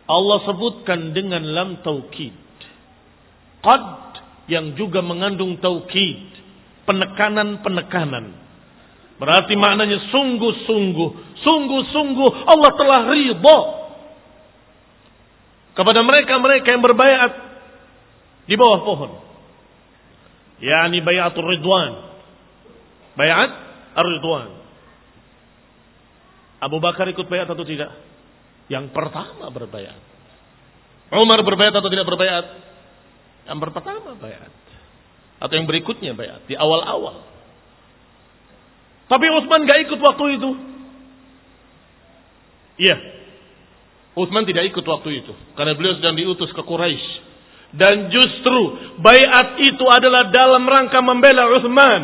[0.09, 2.33] Allah sebutkan dengan lam taukid.
[3.61, 3.85] Qad
[4.49, 6.33] yang juga mengandung taukid,
[6.89, 8.35] penekanan-penekanan.
[9.21, 11.11] Berarti maknanya sungguh-sungguh,
[11.45, 13.59] sungguh-sungguh Allah telah ridha
[15.77, 17.33] kepada mereka-mereka yang berbayat
[18.49, 19.13] di bawah pohon.
[20.59, 22.10] Yani bayatul ridwan.
[23.19, 23.51] Bayat
[23.97, 24.51] ar-ridwan.
[26.61, 27.91] Abu Bakar ikut bayat atau tidak?
[28.69, 29.99] Yang pertama berbayat.
[31.11, 32.47] Umar berbayat atau tidak berbayat?
[33.51, 34.53] Yang pertama bayat.
[35.43, 36.45] Atau yang berikutnya bayat.
[36.47, 37.27] Di awal-awal.
[39.11, 40.51] Tapi Utsman gak ikut waktu itu.
[42.79, 42.97] Iya.
[44.15, 45.35] Utsman tidak ikut waktu itu.
[45.59, 47.09] Karena beliau sedang diutus ke Quraisy.
[47.75, 48.59] Dan justru
[49.03, 52.03] bayat itu adalah dalam rangka membela Utsman.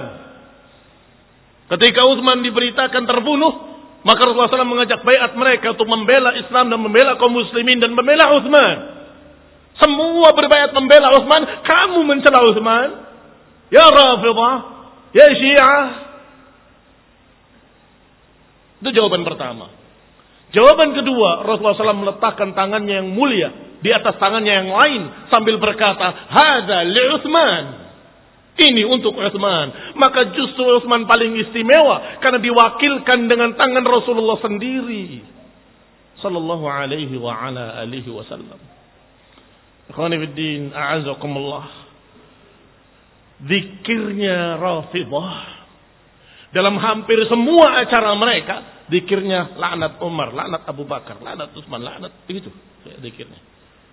[1.66, 3.52] Ketika Utsman diberitakan terbunuh,
[4.06, 8.38] maka Rasulullah SAW mengajak bayat mereka untuk membela Islam dan membela kaum muslimin dan membela
[8.38, 8.76] Utsman.
[9.82, 12.88] Semua berbayat membela Utsman, kamu mencela Utsman?
[13.74, 14.56] Ya Rafidah,
[15.10, 15.86] ya Syiah.
[18.78, 19.74] Itu jawaban pertama.
[20.54, 23.50] Jawaban kedua, Rasulullah SAW meletakkan tangannya yang mulia
[23.82, 25.02] di atas tangannya yang lain
[25.34, 27.85] sambil berkata, "Hada li Utsman."
[28.56, 29.96] Ini untuk Utsman.
[30.00, 35.20] Maka justru Utsman paling istimewa karena diwakilkan dengan tangan Rasulullah sendiri.
[36.24, 38.56] Sallallahu alaihi wa ala alihi wasallam.
[39.92, 41.66] Ikhwani a'azakumullah.
[43.44, 45.34] Zikirnya Rafidah.
[46.56, 52.48] Dalam hampir semua acara mereka, zikirnya laknat Umar, laknat Abu Bakar, laknat Utsman, laknat begitu
[53.04, 53.36] zikirnya.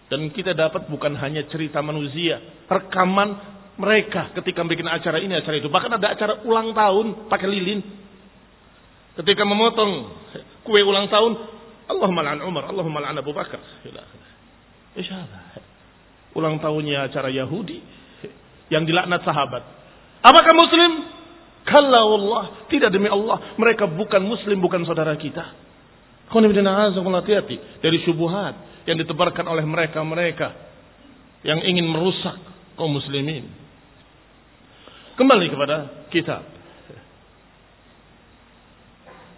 [0.08, 2.40] Dan kita dapat bukan hanya cerita manusia,
[2.72, 3.36] rekaman
[3.80, 5.70] mereka ketika bikin acara ini, acara itu.
[5.70, 7.82] Bahkan ada acara ulang tahun pakai lilin.
[9.18, 9.92] Ketika memotong
[10.66, 11.32] kue ulang tahun,
[11.90, 13.62] Allahumma la'an Umar, Allahumma la'an Abu Bakar.
[14.94, 15.74] Isyaallah
[16.34, 17.82] ulang tahunnya acara Yahudi
[18.74, 19.64] yang dilaknat sahabat.
[20.26, 20.92] Apakah muslim?
[21.64, 25.56] Kalau Allah, tidak demi Allah, mereka bukan muslim, bukan saudara kita.
[26.28, 30.52] hati-hati dari syubhat, yang ditebarkan oleh mereka-mereka
[31.44, 32.36] yang ingin merusak
[32.76, 33.48] kaum muslimin
[35.19, 35.77] Kembali kepada
[36.15, 36.43] kitab.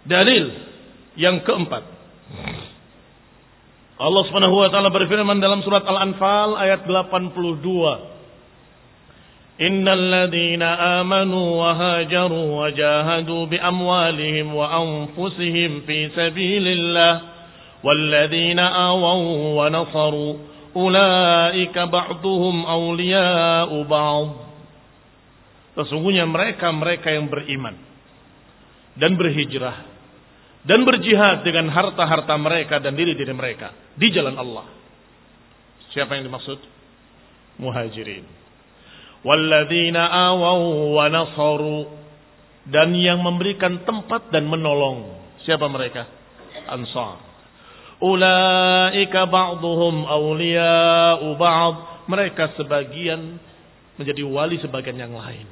[0.05, 0.45] Dalil
[1.17, 1.83] yang keempat.
[4.01, 8.11] Allah Subhanahu wa taala berfirman dalam surat Al-Anfal ayat 82.
[9.61, 10.63] إن الذين
[10.97, 17.21] آمنوا وهاجروا وجاهدوا بأموالهم وأنفسهم في سبيل الله
[17.83, 19.21] والذين آووا
[19.61, 20.33] ونصروا
[20.75, 24.27] أولئك بعضهم أولياء بعض
[25.76, 27.76] Sesungguhnya mereka-mereka yang beriman
[28.96, 29.84] dan berhijrah
[30.64, 34.66] dan berjihad dengan harta-harta mereka dan diri-diri mereka di jalan Allah.
[35.92, 36.58] Siapa yang dimaksud?
[37.60, 38.24] Muhajirin.
[39.20, 40.60] Walladzina awaw
[40.96, 41.80] wa nasaru.
[42.66, 45.22] Dan yang memberikan tempat dan menolong.
[45.46, 46.02] Siapa mereka?
[46.66, 47.22] Ansar.
[48.02, 51.76] Ulaika ba'dhum awliya'u ba'd.
[52.10, 53.38] Mereka sebagian
[53.96, 55.46] menjadi wali sebagian yang lain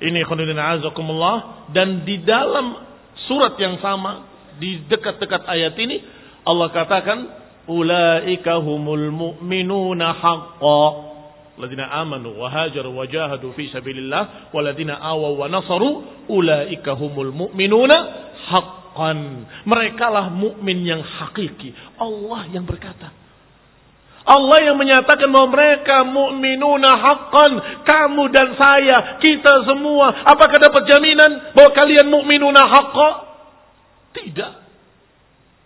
[0.00, 2.76] ini khonudin azakumullah dan di dalam
[3.28, 4.26] surat yang sama
[4.60, 5.96] di dekat-dekat ayat ini
[6.44, 7.18] Allah katakan
[7.68, 11.10] ulaika humul mu'minuna haqqan
[11.60, 17.96] Ladina amanu wa hajaru wa jahadu fi sabilillah waladina awaw wa nasaru ulaika humul mu'minuna
[18.48, 19.18] haqqan.
[19.68, 21.76] Mereka lah mukmin yang hakiki.
[22.00, 23.19] Allah yang berkata.
[24.20, 27.52] Allah yang menyatakan bahwa mereka mukminuna haqqan,
[27.88, 33.14] kamu dan saya, kita semua, apakah dapat jaminan bahwa kalian mukminuna haqqan?
[34.10, 34.52] Tidak.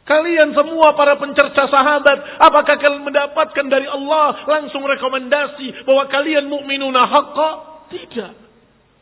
[0.04, 7.08] Kalian semua para pencerca sahabat, apakah kalian mendapatkan dari Allah langsung rekomendasi bahwa kalian mukminuna
[7.08, 7.50] haqqa?
[7.88, 8.32] Tidak.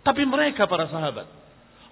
[0.06, 1.26] Tapi mereka para sahabat.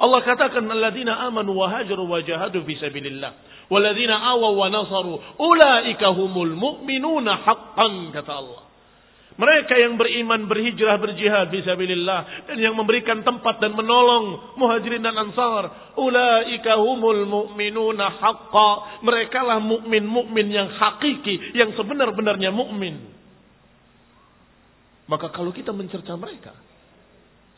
[0.00, 6.12] Allah katakan alladzina amanu wa hajaru wa jahadu fi sabilillah walladzina awaw wa nasaru ulaika
[6.12, 8.62] humul mu'minuna haqqan kata Allah.
[9.40, 15.96] Mereka yang beriman, berhijrah, berjihad fisabilillah dan yang memberikan tempat dan menolong muhajirin dan ansar.
[15.96, 19.00] Ulaika humul mu'minuna haqqa.
[19.00, 23.00] Mereka lah mukmin-mukmin yang hakiki, yang sebenar-benarnya mukmin.
[25.08, 26.52] Maka kalau kita mencerca mereka,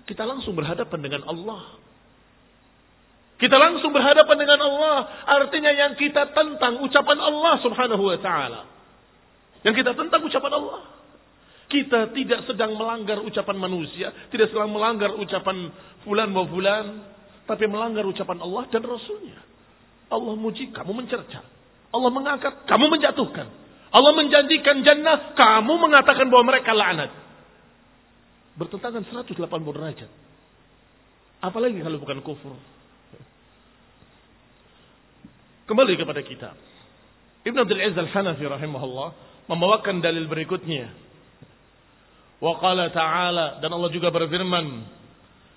[0.07, 1.82] kita langsung berhadapan dengan Allah.
[3.43, 5.27] Kita langsung berhadapan dengan Allah.
[5.27, 8.61] Artinya yang kita tentang ucapan Allah subhanahu wa ta'ala.
[9.67, 10.81] Yang kita tentang ucapan Allah.
[11.67, 15.75] Kita tidak sedang melanggar ucapan manusia, tidak sedang melanggar ucapan
[16.07, 16.87] fulan wa fulan,
[17.49, 19.41] tapi melanggar ucapan Allah dan Rasulnya.
[20.13, 21.43] Allah muji, kamu mencerca.
[21.91, 23.49] Allah mengangkat, kamu menjatuhkan.
[23.91, 27.11] Allah menjanjikan jannah, kamu mengatakan bahwa mereka laknat.
[28.55, 30.11] Bertentangan 180 derajat.
[31.43, 32.55] Apalagi kalau bukan kufur.
[35.73, 36.53] Kembali kepada kita.
[37.49, 39.09] Ibn Abdul Aziz Al-Hanafi rahimahullah
[39.49, 40.93] membawakan dalil berikutnya
[42.45, 44.69] Wa qala ta'ala dan Allah juga berfirman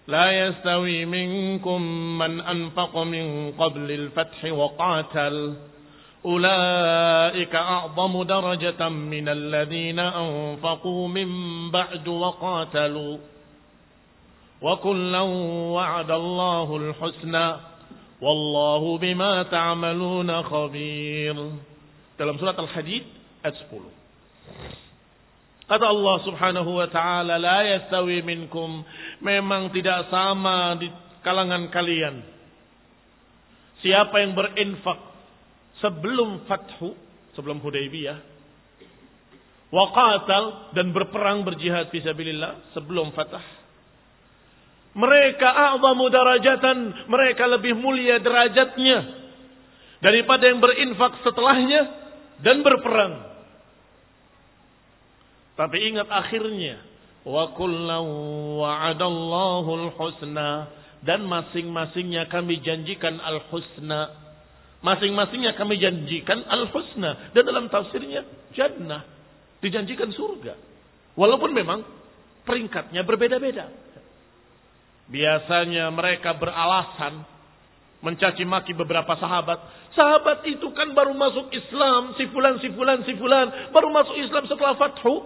[0.07, 1.83] La yastawi minkum
[2.15, 5.35] man anfaqa min qablil fathi wa qatal
[8.23, 11.27] darajatan min alladhina anfaqu min
[11.75, 13.19] ba'du wa qatalu
[14.63, 15.27] Wa kullan
[15.75, 17.74] wa'ada Allahul husna
[18.25, 21.37] Wallahu bima ta'maluna khabir
[22.17, 23.05] Dalam surat Al-Hadid
[23.45, 24.05] ayat 10
[25.65, 28.85] Kata Allah subhanahu wa ta'ala, La yastawi minkum.
[29.25, 30.85] Memang tidak sama di
[31.25, 32.21] kalangan kalian.
[33.81, 35.01] Siapa yang berinfak
[35.81, 36.93] sebelum fathu,
[37.33, 38.17] sebelum Hudaybiyah.
[39.73, 43.54] Waqatal dan berperang berjihad fisabilillah sebelum fatah.
[44.95, 47.07] Mereka a'zamu darajatan.
[47.11, 49.27] Mereka lebih mulia derajatnya.
[49.99, 51.81] Daripada yang berinfak setelahnya
[52.39, 53.13] dan berperang.
[55.59, 56.79] Tapi ingat akhirnya.
[57.25, 57.51] Wa
[58.61, 60.69] wa'adallahu husna
[61.01, 64.13] dan masing-masingnya kami janjikan al-husna.
[64.85, 69.03] Masing-masingnya kami janjikan al-husna dan dalam tafsirnya jannah
[69.59, 70.53] dijanjikan surga.
[71.17, 71.81] Walaupun memang
[72.45, 73.84] peringkatnya berbeda-beda.
[75.05, 77.21] Biasanya mereka beralasan
[78.05, 79.57] mencaci maki beberapa sahabat.
[79.97, 84.45] Sahabat itu kan baru masuk Islam, si fulan, si fulan, si fulan, baru masuk Islam
[84.45, 85.25] setelah fathu.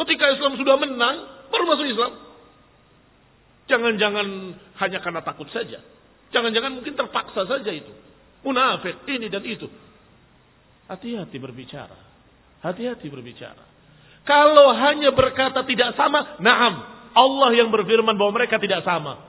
[0.00, 1.16] Ketika Islam sudah menang,
[1.52, 2.12] baru masuk Islam.
[3.68, 4.26] Jangan-jangan
[4.80, 5.80] hanya karena takut saja.
[6.32, 7.92] Jangan-jangan mungkin terpaksa saja itu.
[8.42, 9.68] Munafik, ini dan itu.
[10.88, 11.94] Hati-hati berbicara.
[12.64, 13.64] Hati-hati berbicara.
[14.22, 17.01] Kalau hanya berkata tidak sama, naam.
[17.12, 19.20] Allah yang berfirman bahwa mereka tidak sama.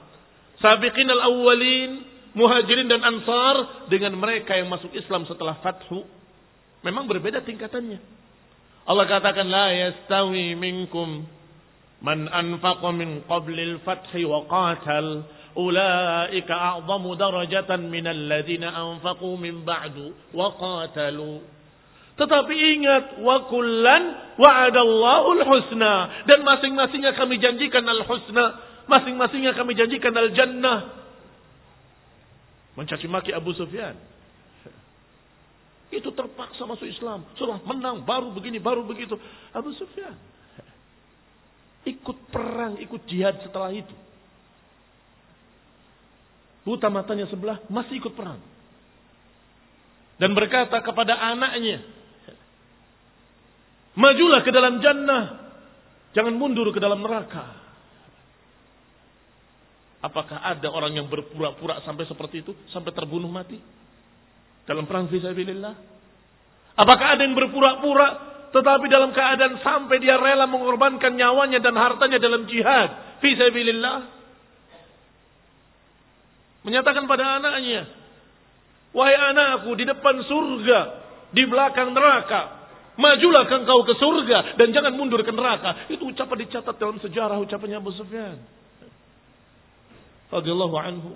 [0.60, 2.04] Sabiqin al-awwalin,
[2.34, 6.06] muhajirin dan ansar dengan mereka yang masuk Islam setelah fathu
[6.84, 8.00] Memang berbeda tingkatannya.
[8.84, 11.24] Allah katakan la yastawi minkum
[12.04, 15.24] man anfaqa min qablil fathi wa qatal
[15.56, 21.40] ulaika a'zamu darajatan min alladhina anfaqu min ba'du wa qatalu
[22.14, 24.04] tetapi ingat wa kullan
[24.38, 25.94] wa'adallahu al-husna
[26.30, 30.94] dan masing-masingnya kami janjikan al-husna masing-masingnya kami janjikan al-jannah
[32.78, 33.98] mencaci maki Abu Sufyan
[35.94, 37.22] itu terpaksa masuk Islam.
[37.38, 39.14] Setelah menang, baru begini, baru begitu.
[39.54, 40.18] Abu Sufyan.
[41.86, 43.94] Ikut perang, ikut jihad setelah itu.
[46.66, 48.40] Buta matanya sebelah, masih ikut perang.
[50.18, 51.84] Dan berkata kepada anaknya,
[53.94, 55.24] Majulah ke dalam jannah.
[56.14, 57.62] Jangan mundur ke dalam neraka.
[60.04, 62.52] Apakah ada orang yang berpura-pura sampai seperti itu?
[62.70, 63.84] Sampai terbunuh mati?
[64.64, 65.76] dalam perang fisabilillah?
[66.74, 72.50] Apakah ada yang berpura-pura tetapi dalam keadaan sampai dia rela mengorbankan nyawanya dan hartanya dalam
[72.50, 74.00] jihad fisabilillah?
[76.64, 77.92] Menyatakan pada anaknya,
[78.96, 80.80] "Wahai anakku, di depan surga,
[81.36, 82.63] di belakang neraka,
[82.96, 87.78] majulah engkau ke surga dan jangan mundur ke neraka." Itu ucapan dicatat dalam sejarah ucapannya
[87.78, 88.38] Abu Sufyan.
[90.34, 91.14] Radhiyallahu anhu.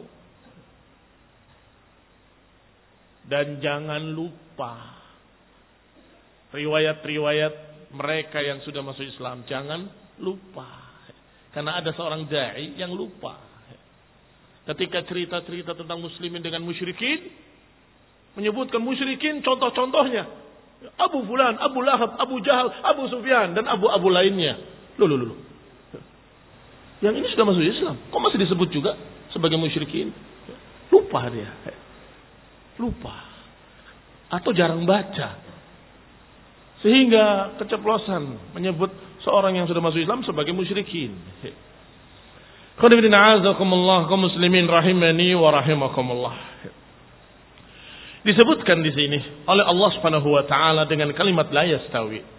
[3.28, 4.98] Dan jangan lupa
[6.56, 7.54] riwayat-riwayat
[7.92, 9.44] mereka yang sudah masuk Islam.
[9.44, 9.92] Jangan
[10.24, 10.88] lupa.
[11.52, 13.36] Karena ada seorang da'i yang lupa.
[14.68, 17.32] Ketika cerita-cerita tentang muslimin dengan musyrikin,
[18.36, 20.47] menyebutkan musyrikin contoh-contohnya.
[20.78, 24.62] Abu Fulan, Abu Lahab, Abu Jahal, Abu Sufyan, dan Abu-Abu lainnya.
[25.02, 25.40] Loh, loh.
[27.02, 27.96] Yang ini sudah masuk Islam.
[28.10, 28.98] Kok masih disebut juga
[29.34, 30.10] sebagai musyrikin?
[30.90, 31.50] Lupa dia.
[32.82, 33.14] Lupa.
[34.34, 35.38] Atau jarang baca.
[36.82, 38.94] Sehingga keceplosan menyebut
[39.26, 41.14] seorang yang sudah masuk Islam sebagai musyrikin.
[42.78, 46.38] Qadibina kaum muslimin rahimani wa rahimakumullah.
[48.26, 52.38] Disebutkan di sini oleh Allah Subhanahu wa taala dengan kalimat la yastawi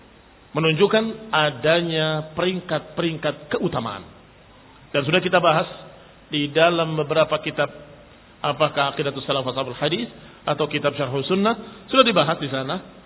[0.56, 4.04] menunjukkan adanya peringkat-peringkat keutamaan.
[4.88, 5.68] Dan sudah kita bahas
[6.32, 7.68] di dalam beberapa kitab
[8.40, 10.08] apakah Aqidatus Salaf Ashabul Hadis
[10.48, 12.96] atau kitab Syarh Sunnah sudah dibahas di sana.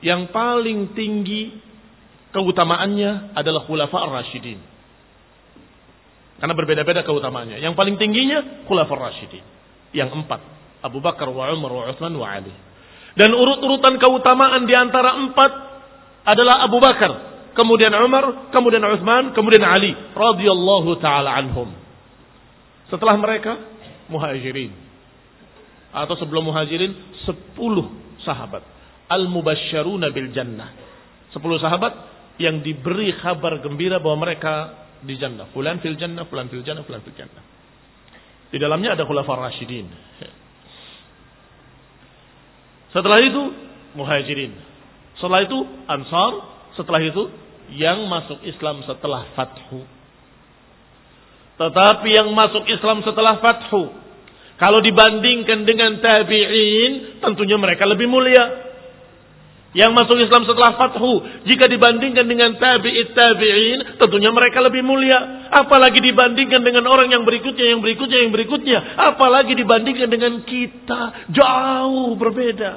[0.00, 1.60] Yang paling tinggi
[2.32, 4.56] keutamaannya adalah Khulafa Ar-Rasyidin.
[6.40, 7.60] Karena berbeda-beda keutamaannya.
[7.60, 9.44] Yang paling tingginya Khulafa Ar-Rasyidin.
[9.92, 10.40] Yang empat.
[10.80, 12.52] Abu Bakar wa Umar wa Uthman wa Ali.
[13.18, 15.52] Dan urut-urutan keutamaan di antara empat
[16.24, 17.12] adalah Abu Bakar,
[17.58, 21.74] kemudian Umar, kemudian Uthman, kemudian Ali radhiyallahu taala anhum.
[22.88, 23.58] Setelah mereka
[24.10, 24.74] muhajirin.
[25.90, 27.90] Atau sebelum muhajirin, sepuluh
[28.22, 28.62] sahabat.
[29.10, 30.70] Al-mubasyaruna bil jannah.
[31.34, 31.92] Sepuluh sahabat
[32.38, 35.50] yang diberi kabar gembira bahwa mereka di jannah.
[35.50, 37.42] Fulan fil jannah, fulan fil jannah, fulan fil jannah.
[38.50, 39.86] Di dalamnya ada khulafar rasyidin.
[42.90, 43.42] Setelah itu
[43.94, 44.54] muhajirin.
[45.18, 46.32] Setelah itu ansar.
[46.78, 47.22] Setelah itu
[47.74, 49.82] yang masuk Islam setelah fathu.
[51.60, 53.92] Tetapi yang masuk Islam setelah fathu.
[54.60, 58.69] Kalau dibandingkan dengan tabi'in, tentunya mereka lebih mulia.
[59.70, 65.46] Yang masuk Islam setelah fathu, jika dibandingkan dengan tabi'it tabi'in, tentunya mereka lebih mulia.
[65.54, 68.78] Apalagi dibandingkan dengan orang yang berikutnya, yang berikutnya, yang berikutnya.
[68.98, 72.72] Apalagi dibandingkan dengan kita, jauh berbeda.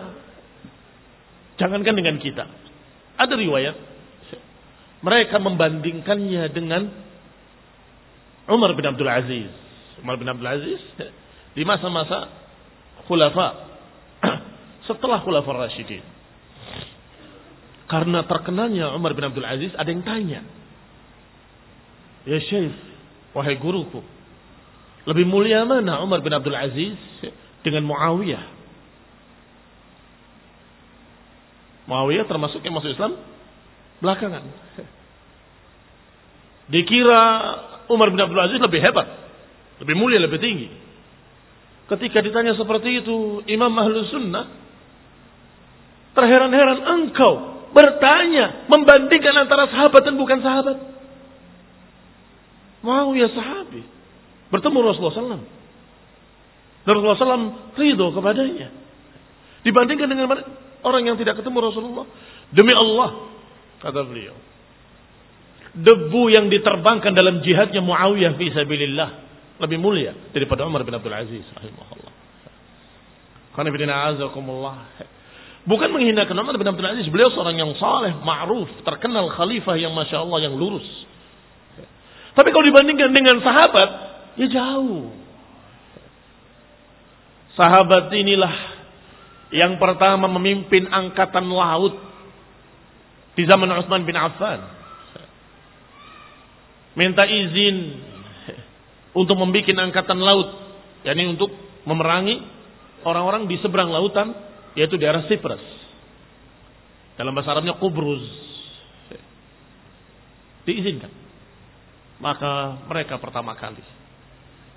[1.58, 2.46] Jangankan dengan kita.
[3.18, 3.76] Ada riwayat,
[5.02, 6.94] mereka membandingkannya dengan
[8.54, 9.50] Umar bin Abdul Aziz.
[10.06, 10.82] Umar bin Abdul Aziz
[11.58, 12.30] di masa-masa
[13.10, 13.48] khulafa
[14.90, 16.23] setelah khulafa Rashidin.
[17.94, 20.42] Karena terkenalnya Umar bin Abdul Aziz ada yang tanya.
[22.26, 22.74] Ya Syekh,
[23.38, 24.02] wahai guruku,
[25.06, 26.98] lebih mulia mana Umar bin Abdul Aziz
[27.62, 28.44] dengan Muawiyah?
[31.86, 33.14] Muawiyah termasuk yang masuk Islam
[34.02, 34.42] belakangan.
[36.74, 37.22] Dikira
[37.94, 39.06] Umar bin Abdul Aziz lebih hebat,
[39.86, 40.66] lebih mulia, lebih tinggi.
[41.94, 44.50] Ketika ditanya seperti itu, Imam Ahlus Sunnah
[46.18, 50.78] terheran-heran engkau bertanya membandingkan antara sahabat dan bukan sahabat.
[52.84, 53.82] Mau ya sahabi
[54.54, 55.46] bertemu Rasulullah SAW.
[56.84, 58.70] Dan Rasulullah SAW ridho kepadanya.
[59.64, 60.28] Dibandingkan dengan
[60.84, 62.06] orang yang tidak ketemu Rasulullah.
[62.54, 63.32] Demi Allah,
[63.82, 64.36] kata beliau
[65.74, 69.10] debu yang diterbangkan dalam jihadnya Muawiyah fi sabilillah
[69.58, 72.14] lebih mulia daripada Umar bin Abdul Aziz rahimahullah.
[75.64, 77.08] Bukan menghinakan Umar bin Abdul Aziz.
[77.08, 80.84] Beliau seorang yang saleh, ma'ruf, terkenal khalifah yang Masya Allah yang lurus.
[82.36, 83.90] Tapi kalau dibandingkan dengan sahabat,
[84.44, 85.08] ya jauh.
[87.54, 88.54] Sahabat inilah
[89.54, 91.94] yang pertama memimpin angkatan laut
[93.38, 94.60] di zaman Utsman bin Affan.
[96.98, 97.78] Minta izin
[99.14, 100.50] untuk membuat angkatan laut,
[101.06, 101.54] yakni untuk
[101.86, 102.42] memerangi
[103.06, 104.34] orang-orang di seberang lautan,
[104.74, 105.62] yaitu daerah Cyprus.
[107.18, 108.26] Dalam bahasa Arabnya Kubruz.
[110.66, 111.12] Diizinkan.
[112.18, 113.84] Maka mereka pertama kali.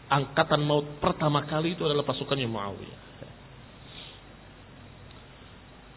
[0.06, 3.00] Angkatan maut pertama kali itu adalah pasukannya Muawiyah.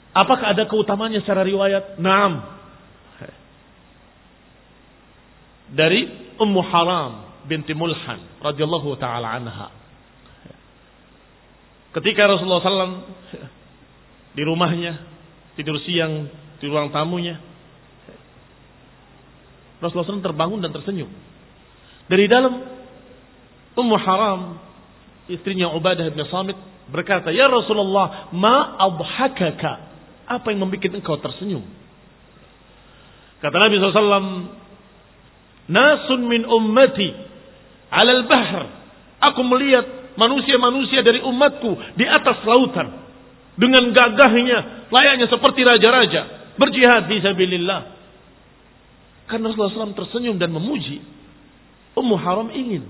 [0.10, 2.02] Apakah ada keutamanya secara riwayat?
[2.02, 2.41] Naam.
[5.70, 7.12] Dari Ummu Haram
[7.45, 9.70] binti Mulhan radhiyallahu taala anha.
[11.93, 13.06] Ketika Rasulullah SAW
[14.34, 14.93] di rumahnya
[15.57, 17.39] tidur siang di ruang tamunya,
[19.80, 21.07] Rasulullah SAW terbangun dan tersenyum.
[22.11, 22.53] Dari dalam
[23.80, 24.59] Ummu Haram
[25.32, 26.57] istrinya Ubadah bin Samit
[26.91, 29.88] berkata, "Ya Rasulullah, ma abhakaka?"
[30.30, 31.63] Apa yang membuat engkau tersenyum?
[33.39, 34.51] Kata Nabi SAW,
[35.69, 37.09] Nasun min ummati
[37.93, 38.63] alal bahr.
[39.32, 39.86] Aku melihat
[40.17, 43.09] manusia-manusia dari umatku di atas lautan.
[43.60, 46.55] Dengan gagahnya, layaknya seperti raja-raja.
[46.55, 47.82] Berjihad di sabilillah.
[49.28, 51.03] Karena Rasulullah SAW tersenyum dan memuji.
[51.91, 52.88] Ummu Haram ingin.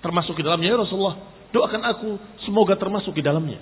[0.00, 1.20] Termasuk di dalamnya, ya Rasulullah,
[1.52, 2.08] doakan aku
[2.48, 3.60] semoga termasuk di dalamnya.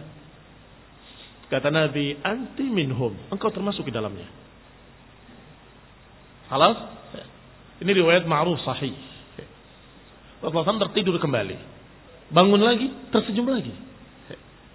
[1.51, 3.19] Kata Nabi, anti minhum.
[3.29, 4.31] Engkau termasuk di dalamnya.
[6.47, 6.79] Halas?
[7.83, 8.95] Ini riwayat ma'ruf sahih.
[10.39, 11.59] Rasulullah SAW tertidur kembali.
[12.31, 13.94] Bangun lagi, tersenyum lagi.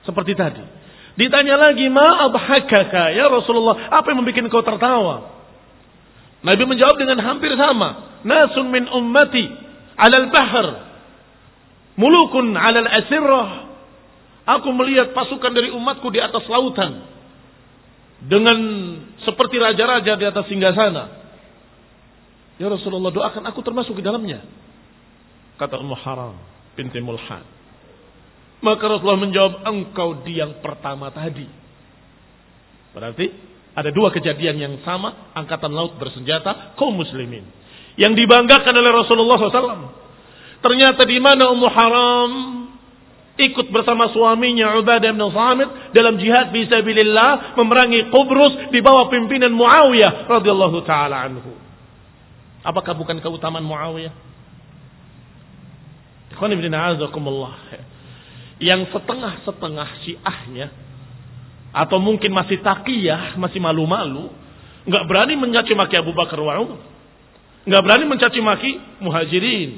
[0.10, 0.66] Seperti tadi.
[1.22, 3.94] Ditanya lagi, ma'abhakaka ya Rasulullah.
[3.94, 5.38] Apa yang membuat kau tertawa?
[6.42, 8.18] Nabi menjawab dengan hampir sama.
[8.26, 9.46] Nasun min ummati
[10.02, 10.68] alal bahr.
[11.94, 13.70] Mulukun alal asirrah
[14.50, 17.06] Aku melihat pasukan dari umatku di atas lautan.
[18.26, 18.58] Dengan
[19.22, 21.06] seperti raja-raja di atas singgasana.
[22.58, 24.42] Ya Rasulullah doakan aku termasuk di dalamnya.
[25.62, 26.34] Kata Ummu Haram
[26.74, 27.59] binti Mulhan.
[28.60, 31.48] Maka Rasulullah menjawab, engkau di yang pertama tadi.
[32.92, 33.26] Berarti
[33.72, 37.48] ada dua kejadian yang sama, angkatan laut bersenjata, kaum muslimin.
[37.96, 39.96] Yang dibanggakan oleh Rasulullah SAW.
[40.60, 42.32] Ternyata di mana Ummu Haram
[43.40, 50.28] ikut bersama suaminya Ubadah bin Samit dalam jihad fisabilillah memerangi Qubrus di bawah pimpinan Muawiyah
[50.28, 51.56] radhiyallahu taala anhu.
[52.68, 54.12] Apakah bukan keutamaan Muawiyah?
[56.36, 57.54] Ikhwan ibn a'azakumullah.
[58.60, 60.68] Yang setengah-setengah syiahnya
[61.72, 64.30] atau mungkin masih takiyah, masih malu-malu,
[64.84, 66.82] nggak berani mencaci maki Abu Bakar wa Umar.
[67.64, 69.72] Nggak berani mencaci maki muhajirin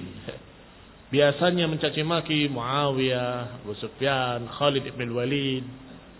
[1.11, 5.67] biasanya mencaci maki Muawiyah, Abu Sufyan, Khalid ibn Walid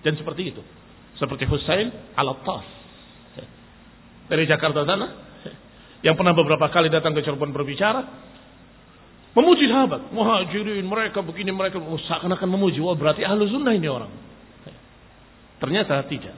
[0.04, 0.62] dan seperti itu.
[1.16, 1.90] Seperti Husain
[2.20, 2.68] al-Attas.
[4.28, 5.08] Dari Jakarta sana
[6.04, 8.31] yang pernah beberapa kali datang ke Cirebon berbicara
[9.38, 12.84] memuji sahabat, muhajirin mereka begini mereka oh, seakan-akan memuji.
[12.84, 14.12] Wah berarti ahlu sunnah ini orang.
[15.62, 16.36] Ternyata tidak.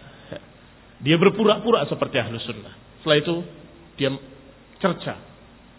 [1.03, 2.73] Dia berpura-pura seperti ahlu sunnah.
[3.01, 3.35] Setelah itu
[3.99, 4.09] dia
[4.79, 5.19] cerca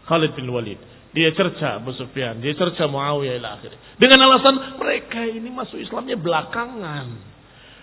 [0.05, 3.79] Khalid bin Walid dia cerca Abu Sufyan, dia cerca Muawiyah ila akhirnya.
[4.03, 7.07] Dengan alasan mereka ini masuk Islamnya belakangan.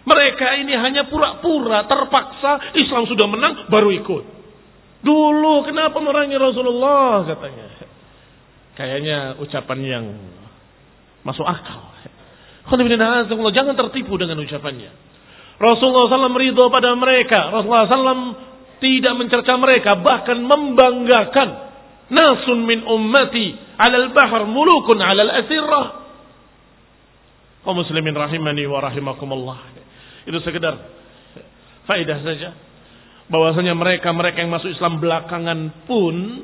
[0.03, 4.23] Mereka ini hanya pura-pura, terpaksa Islam sudah menang baru ikut.
[5.01, 7.65] Dulu kenapa merangi Rasulullah katanya.
[8.81, 10.05] Kayaknya ucapan yang
[11.21, 11.93] masuk akal.
[13.53, 14.89] Jangan tertipu dengan ucapannya.
[15.61, 17.53] Rasulullah SAW ridho pada mereka.
[17.53, 18.33] Rasulullah SAW
[18.81, 20.01] tidak mencerca mereka.
[20.01, 21.49] Bahkan membanggakan
[22.09, 25.87] nasun min ummati alal bahar mulukun alal asirrah
[27.63, 29.63] kaum muslimin rahimani wa rahimakumullah
[30.27, 30.75] itu sekedar
[31.87, 32.51] faedah saja
[33.31, 36.43] bahwasanya mereka-mereka yang masuk Islam belakangan pun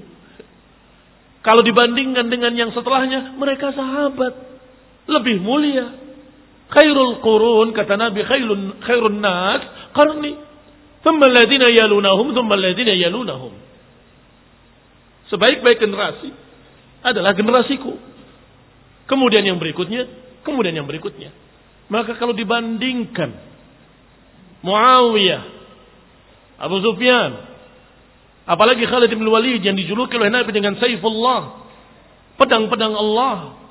[1.48, 4.36] kalau dibandingkan dengan yang setelahnya mereka sahabat
[5.08, 5.96] lebih mulia
[6.76, 9.64] khairul qurun kata Nabi khairun khairun nas
[9.96, 10.36] qarni
[11.08, 13.56] thumma alladhina yalunahum thumma alladhina yalunahum
[15.28, 16.32] Sebaik-baik generasi
[17.04, 18.00] adalah generasiku.
[19.08, 20.08] Kemudian yang berikutnya,
[20.44, 21.32] kemudian yang berikutnya.
[21.88, 23.32] Maka kalau dibandingkan
[24.64, 25.44] Muawiyah,
[26.60, 27.57] Abu Sufyan,
[28.48, 31.68] apalagi Khalid bin Walid yang dijuluki oleh Nabi dengan Saifullah,
[32.40, 33.68] pedang-pedang Allah.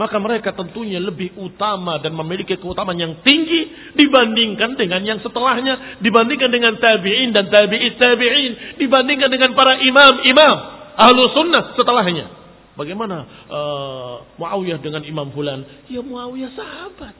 [0.00, 6.48] maka mereka tentunya lebih utama dan memiliki keutamaan yang tinggi dibandingkan dengan yang setelahnya, dibandingkan
[6.48, 10.56] dengan tabi'in dan tabi'it tabi'in, dibandingkan dengan para imam-imam
[10.96, 12.32] ahlu sunnah setelahnya.
[12.80, 13.16] Bagaimana
[13.52, 15.68] uh, Muawiyah dengan Imam Fulan?
[15.92, 17.14] Ya Muawiyah sahabat.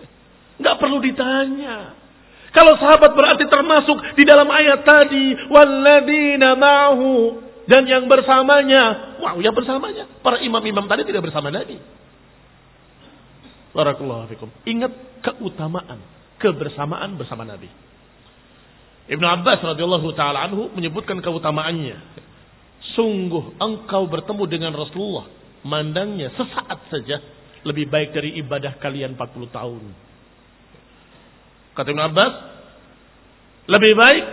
[0.60, 2.00] Nggak perlu ditanya.
[2.52, 9.16] Kalau sahabat berarti termasuk di dalam ayat tadi, walladzina ma'hu dan yang bersamanya.
[9.20, 10.04] Muawiyah bersamanya.
[10.20, 11.80] Para imam-imam tadi tidak bersama Nabi.
[13.72, 14.52] Barakallahu fikum.
[14.68, 14.92] Ingat
[15.24, 17.70] keutamaan kebersamaan bersama Nabi.
[19.06, 21.96] Ibnu Abbas radhiyallahu taala anhu menyebutkan keutamaannya.
[22.98, 25.30] Sungguh engkau bertemu dengan Rasulullah,
[25.62, 27.22] mandangnya sesaat saja
[27.62, 29.82] lebih baik dari ibadah kalian 40 tahun.
[31.72, 32.32] Kata Ibnu Abbas,
[33.70, 34.24] lebih baik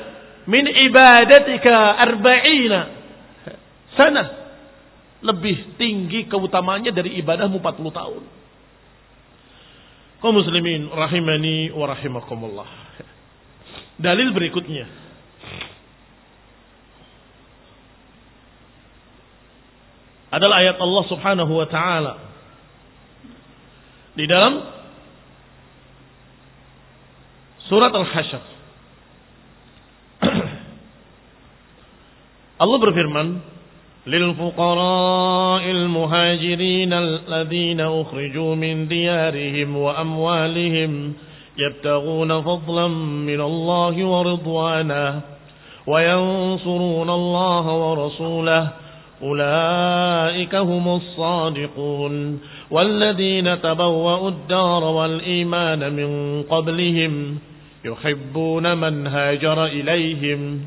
[0.50, 2.82] min ibadatika arba'ina
[3.96, 4.24] sana
[5.20, 8.24] lebih tinggi keutamaannya dari ibadahmu 40 tahun
[10.20, 12.70] kaum muslimin rahimani wa rahimakumullah.
[14.00, 14.88] Dalil berikutnya.
[20.30, 22.14] Adalah ayat Allah Subhanahu wa taala
[24.14, 24.62] di dalam
[27.70, 28.42] surat Al-Hasyr.
[32.60, 33.28] Allah berfirman,
[34.08, 41.14] للفقراء المهاجرين الذين أخرجوا من ديارهم وأموالهم
[41.58, 42.88] يبتغون فضلا
[43.28, 45.22] من الله ورضوانا
[45.88, 48.68] وينصرون الله ورسوله
[49.24, 52.40] أولئك هم الصادقون
[52.72, 57.40] والذين تبوأوا الدار والإيمان من قبلهم
[57.85, 60.61] يحبون من هاجر إليهم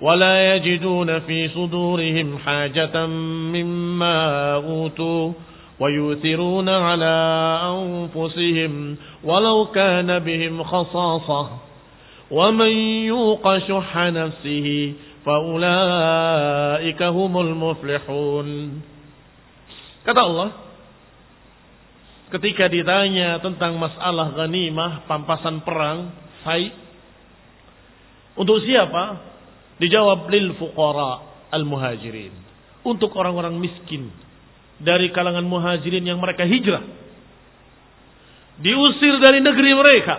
[0.00, 3.06] ولا يجدون في صدورهم حاجة
[3.56, 4.18] مما
[4.54, 5.32] أوتوا
[5.80, 7.16] ويؤثرون على
[7.64, 11.48] أنفسهم ولو كان بهم خصاصة
[12.30, 12.72] ومن
[13.12, 14.92] يوق شح نفسه
[15.26, 18.48] فأولئك هم المفلحون
[20.00, 20.48] Kata Allah,
[22.32, 26.08] ketika ditanya tentang masalah ghanimah, pampasan perang,
[26.45, 26.85] sai,
[28.35, 29.33] untuk siapa?
[29.79, 31.11] Dijawab lil fuqara
[31.51, 32.31] al muhajirin.
[32.85, 34.11] Untuk orang-orang miskin
[34.77, 36.83] dari kalangan muhajirin yang mereka hijrah.
[38.59, 40.15] Diusir dari negeri mereka.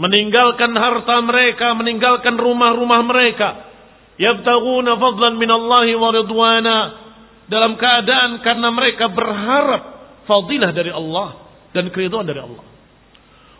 [0.00, 3.48] Meninggalkan harta mereka, meninggalkan rumah-rumah mereka.
[4.18, 6.78] Yabtaguna fadlan minallahi wa ridwana.
[7.48, 9.82] Dalam keadaan karena mereka berharap
[10.28, 12.67] fadilah dari Allah dan keridhaan dari Allah.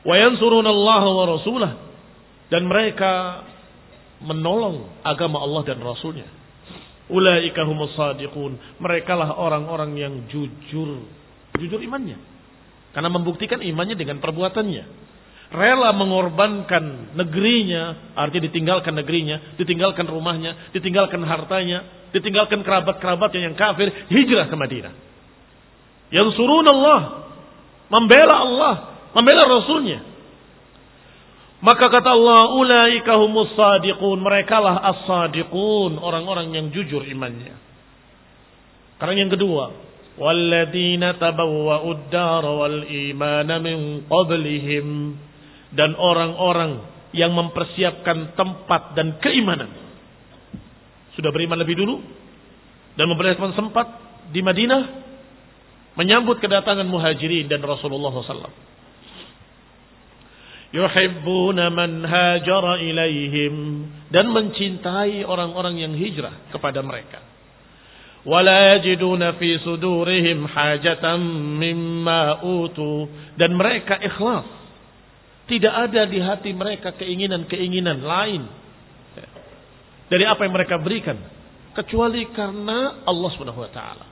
[0.06, 1.72] Wa yansuruna Allah wa rasulah
[2.48, 3.44] dan mereka
[4.22, 6.26] menolong agama Allah dan Rasulnya.
[7.08, 8.80] Ulaika humus sadiqun.
[8.82, 11.08] Mereka lah orang-orang yang jujur.
[11.56, 12.20] Jujur imannya.
[12.92, 14.84] Karena membuktikan imannya dengan perbuatannya.
[15.48, 24.52] Rela mengorbankan negerinya, artinya ditinggalkan negerinya, ditinggalkan rumahnya, ditinggalkan hartanya, ditinggalkan kerabat-kerabatnya yang kafir, hijrah
[24.52, 24.92] ke Madinah.
[26.12, 27.32] Yang surun Allah,
[27.88, 28.74] membela Allah,
[29.18, 30.00] membela Rasulnya.
[31.58, 34.22] Maka kata Allah, ulaika humus sadiqun.
[34.22, 35.98] Mereka lah as-sadiqun.
[35.98, 37.58] Orang-orang yang jujur imannya.
[39.02, 39.74] Karena yang kedua.
[40.18, 45.18] Walladina tabawwa'ud dar wal imana min qablihim.
[45.74, 46.78] Dan orang-orang
[47.10, 49.74] yang mempersiapkan tempat dan keimanan.
[51.18, 51.98] Sudah beriman lebih dulu.
[52.94, 53.86] Dan mempersiapkan sempat
[54.30, 55.10] di Madinah.
[55.98, 58.77] Menyambut kedatangan muhajirin dan Rasulullah SAW
[60.72, 63.54] yuhibbuna man hajara ilaihim.
[64.08, 67.20] Dan mencintai orang-orang yang hijrah kepada mereka.
[68.28, 71.20] Wala yajiduna fi sudurihim hajatan
[71.60, 73.08] mimma utu.
[73.36, 74.48] Dan mereka ikhlas.
[75.48, 78.42] Tidak ada di hati mereka keinginan-keinginan lain.
[80.08, 81.16] Dari apa yang mereka berikan.
[81.72, 84.06] Kecuali karena Allah Subhanahu wa taala.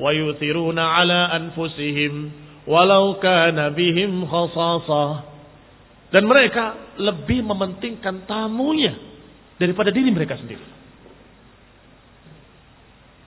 [0.00, 2.32] Wa yuthiruna ala anfusihim
[2.68, 5.29] walau kana bihim khasasah
[6.10, 8.98] dan mereka lebih mementingkan tamunya
[9.56, 10.66] daripada diri mereka sendiri.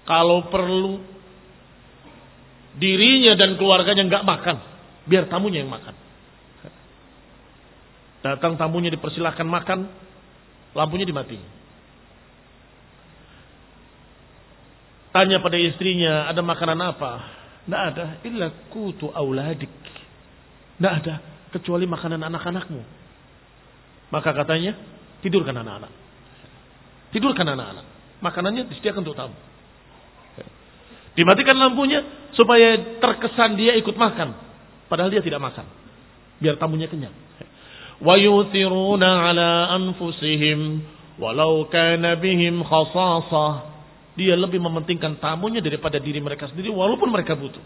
[0.03, 0.99] Kalau perlu
[2.75, 4.57] dirinya dan keluarganya nggak makan,
[5.07, 5.95] biar tamunya yang makan.
[8.23, 9.87] Datang tamunya dipersilahkan makan,
[10.75, 11.39] lampunya dimati.
[15.11, 17.11] Tanya pada istrinya, ada makanan apa?
[17.63, 19.71] Tidak ada, illa kutu auladik.
[20.79, 21.15] Tidak ada,
[21.53, 22.81] kecuali makanan anak-anakmu.
[24.09, 24.73] Maka katanya,
[25.21, 25.93] tidurkan anak-anak.
[27.13, 27.85] Tidurkan anak-anak.
[28.25, 29.37] Makanannya disediakan untuk tamu.
[31.13, 32.01] Dimatikan lampunya
[32.33, 34.33] supaya terkesan dia ikut makan.
[34.89, 35.65] Padahal dia tidak makan.
[36.41, 37.13] Biar tamunya kenyang.
[38.01, 40.81] Yuthiruna ala anfusihim
[41.21, 43.69] walau kana bihim khasasah.
[44.17, 47.61] Dia lebih mementingkan tamunya daripada diri mereka sendiri walaupun mereka butuh.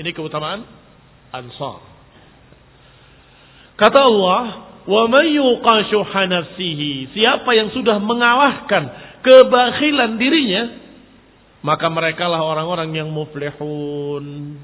[0.00, 0.64] Ini keutamaan
[1.28, 1.97] Ansar.
[3.78, 4.42] Kata Allah,
[4.90, 8.90] "Wa may yuqashuha nafsihi." Siapa yang sudah mengalahkan
[9.22, 10.62] kebakhilan dirinya,
[11.62, 14.58] maka mereka lah orang-orang yang muflihun.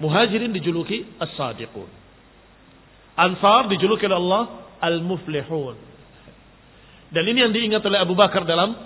[0.00, 1.90] Muhajirin dijuluki as-sadiqun.
[3.18, 4.42] Ansar dijuluki oleh Allah
[4.80, 5.76] al-muflihun.
[7.12, 8.78] Dan ini yang diingat oleh Abu Bakar dalam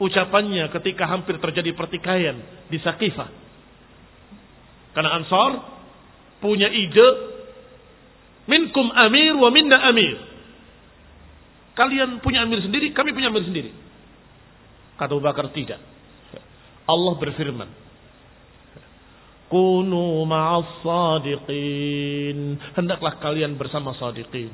[0.00, 2.36] ucapannya ketika hampir terjadi pertikaian
[2.72, 3.28] di Saqifah.
[4.92, 5.50] Karena Ansar
[6.40, 7.35] punya ide
[8.46, 10.16] minkum amir wa minna amir.
[11.76, 13.70] Kalian punya amir sendiri, kami punya amir sendiri.
[14.96, 15.76] Kata Abu Bakar tidak.
[16.88, 17.68] Allah berfirman.
[19.46, 22.58] Kunu ma'as sadiqin.
[22.74, 24.50] Hendaklah kalian bersama sadiqin.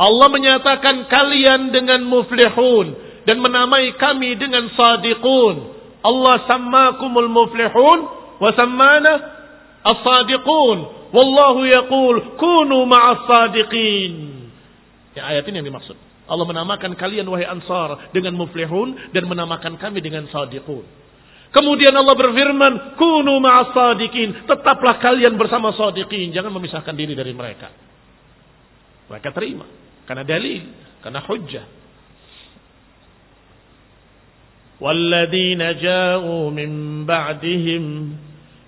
[0.00, 2.86] Allah menyatakan kalian dengan muflihun.
[3.28, 5.56] Dan menamai kami dengan sadiqun.
[6.00, 7.98] Allah sammakumul muflihun.
[8.40, 9.12] Wasammana
[9.84, 10.99] as-sadiqun.
[11.13, 14.13] Wallahu yaqul kunu ma'as sadiqin.
[15.15, 15.95] Ya, ayat ini yang dimaksud.
[16.25, 20.83] Allah menamakan kalian wahai ansar dengan muflihun dan menamakan kami dengan sadiqun.
[21.55, 24.43] Kemudian Allah berfirman, kunu ma'as sadiqin.
[24.43, 26.35] Tetaplah kalian bersama sadiqin.
[26.35, 27.71] Jangan memisahkan diri dari mereka.
[29.07, 29.63] Mereka terima.
[30.03, 30.61] Karena dalil.
[30.99, 31.85] Karena hujjah.
[34.75, 36.71] والذين جاءوا من
[37.05, 37.83] بعدهم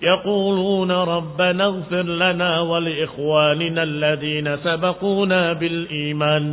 [0.02, 6.44] يقولون ربنا اغفر لنا ولإخواننا الذين سبقونا بالإيمان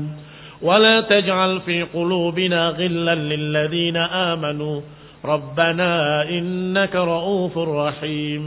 [0.61, 4.81] ولا تجعل في قلوبنا غلا للذين آمنوا
[5.25, 5.91] ربنا
[6.29, 8.45] إنك رؤوف رحيم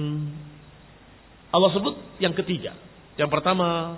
[1.49, 2.77] Allah sebut yang ketiga.
[3.17, 3.97] Yang pertama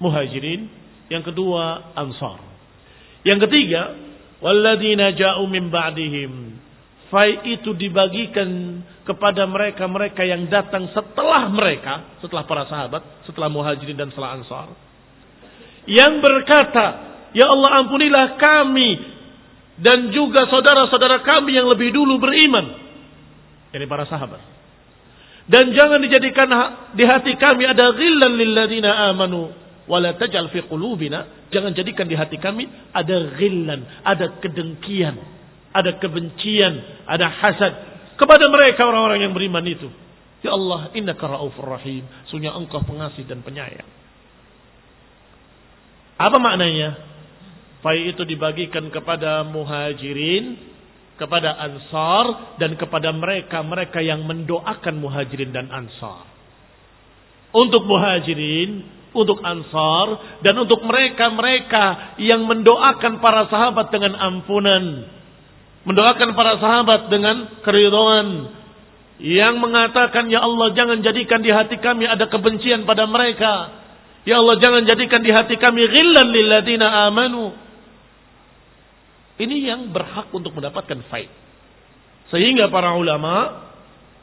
[0.00, 0.64] muhajirin,
[1.12, 2.40] yang kedua ansar.
[3.28, 3.92] Yang ketiga,
[4.40, 6.32] walladzina ja'u min ba'dihim.
[7.07, 14.11] Fai itu dibagikan kepada mereka-mereka yang datang setelah mereka, setelah para sahabat, setelah muhajirin dan
[14.11, 14.67] setelah ansar.
[15.87, 16.85] Yang berkata,
[17.31, 18.91] Ya Allah ampunilah kami
[19.79, 22.65] dan juga saudara-saudara kami yang lebih dulu beriman.
[23.71, 24.41] Ini para sahabat.
[25.47, 26.47] Dan jangan dijadikan
[26.91, 29.47] di hati kami ada ghillan lilladzina amanu
[29.87, 31.47] wala tajal fi qulubina.
[31.53, 35.15] Jangan jadikan di hati kami ada ghillan, ada kedengkian,
[35.73, 37.73] ada kebencian, ada hasad
[38.17, 39.87] kepada mereka orang-orang yang beriman itu.
[40.45, 42.05] Ya Allah, innaka raufur rahim.
[42.29, 43.89] Sungguh engkau pengasih dan penyayang.
[46.17, 46.97] Apa maknanya?
[47.85, 50.57] Fai itu dibagikan kepada muhajirin,
[51.17, 56.25] kepada ansar, dan kepada mereka-mereka yang mendoakan muhajirin dan ansar.
[57.53, 58.81] Untuk muhajirin,
[59.13, 65.16] untuk ansar, dan untuk mereka-mereka yang mendoakan para sahabat dengan ampunan.
[65.85, 68.57] Mendoakan para sahabat dengan keridhaan.
[69.17, 73.73] Yang mengatakan, Ya Allah jangan jadikan di hati kami ada kebencian pada mereka.
[74.27, 77.55] Ya Allah jangan jadikan di hati kami ghillan lilladina amanu.
[79.37, 81.29] Ini yang berhak untuk mendapatkan faid.
[82.33, 83.65] Sehingga para ulama,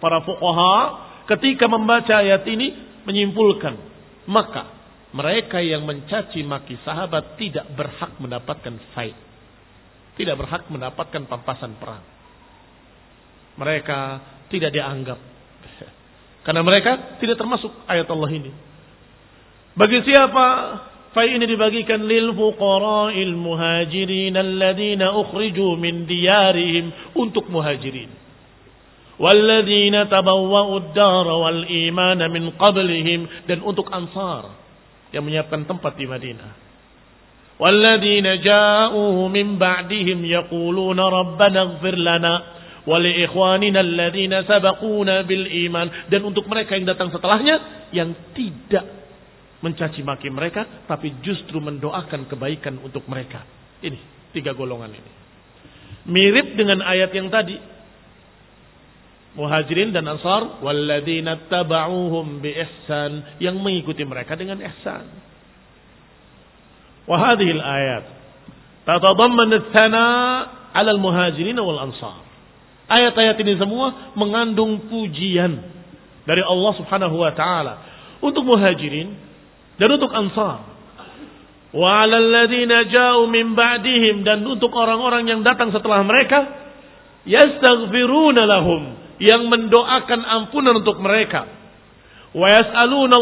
[0.02, 0.76] para fuqaha
[1.30, 2.74] ketika membaca ayat ini
[3.08, 3.74] menyimpulkan,
[4.28, 4.74] maka
[5.14, 9.14] mereka yang mencaci maki sahabat tidak berhak mendapatkan faid.
[10.14, 12.02] Tidak berhak mendapatkan pampasan perang.
[13.58, 14.00] Mereka
[14.50, 15.18] tidak dianggap.
[16.46, 18.52] Karena mereka tidak termasuk ayat Allah ini.
[19.74, 20.46] Bagi siapa
[21.14, 28.10] Fai ini dibagikan lil fuqara'il muhajirin alladzina ukhriju min diyarihim untuk muhajirin.
[30.10, 34.58] Tabawwa'u ad-dar wal iman min qablihim dan untuk ansar
[35.14, 36.63] yang menyiapkan tempat di Madinah.
[39.58, 42.34] Ba'dihim yaquluna rabbana ighfir lana
[42.84, 49.04] wa li ikhwanina alladzina sabaquna bil iman dan untuk mereka yang datang setelahnya yang tidak
[49.64, 53.40] mencaci maki mereka, tapi justru mendoakan kebaikan untuk mereka.
[53.80, 53.96] Ini
[54.36, 55.12] tiga golongan ini.
[56.04, 57.56] Mirip dengan ayat yang tadi.
[59.34, 65.08] Muhajirin dan Ansar walladzina taba'uhum bi ihsan yang mengikuti mereka dengan ihsan.
[67.08, 68.04] Al-ayat
[68.88, 70.04] tatadamman ats-tsana
[70.72, 72.24] 'ala al-muhajirin wal ansar.
[72.88, 75.56] Ayat-ayat ini semua mengandung pujian
[76.24, 77.74] dari Allah Subhanahu wa taala
[78.20, 79.12] untuk muhajirin
[79.80, 80.64] dan untuk ansar.
[81.74, 86.44] Wa 'alal ladzina ja'u min ba'dihim dan untuk orang-orang yang datang setelah mereka
[87.24, 91.48] yastaghfiruna lahum yang mendoakan ampunan untuk mereka
[92.34, 93.16] wa yas'aluna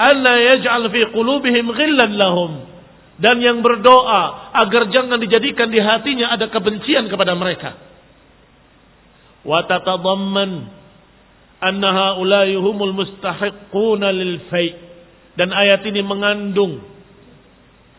[0.00, 2.64] Allah alla yaj'al fi qulubihim ghillan lahum
[3.20, 7.76] dan yang berdoa agar jangan dijadikan di hatinya ada kebencian kepada mereka
[9.44, 10.72] wa tatadamman
[11.60, 14.72] anna haula'i humul mustahiquna lil fai'
[15.36, 16.80] dan ayat ini mengandung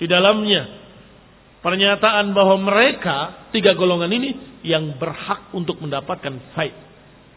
[0.02, 0.82] di dalamnya
[1.62, 4.30] pernyataan bahwa mereka tiga golongan ini
[4.66, 6.74] yang berhak untuk mendapatkan fai.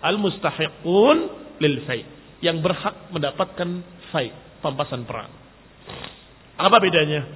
[0.00, 1.16] Al mustahiqun
[1.60, 2.00] lil fai.
[2.40, 3.68] Yang berhak mendapatkan
[4.12, 4.28] fai,
[4.64, 5.28] pampasan perang.
[6.56, 7.28] Apa bedanya?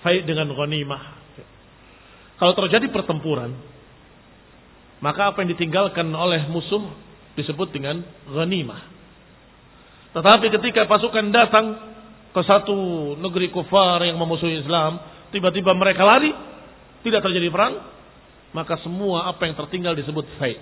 [0.00, 1.20] Fai dengan ghanimah.
[2.40, 3.52] Kalau terjadi pertempuran,
[5.04, 6.88] maka apa yang ditinggalkan oleh musuh
[7.36, 8.00] disebut dengan
[8.32, 8.80] ghanimah.
[10.16, 11.66] Tetapi ketika pasukan datang
[12.32, 14.98] ke satu negeri kufar yang memusuhi Islam,
[15.36, 16.32] tiba-tiba mereka lari,
[17.04, 17.76] tidak terjadi perang,
[18.56, 20.56] maka semua apa yang tertinggal disebut fai.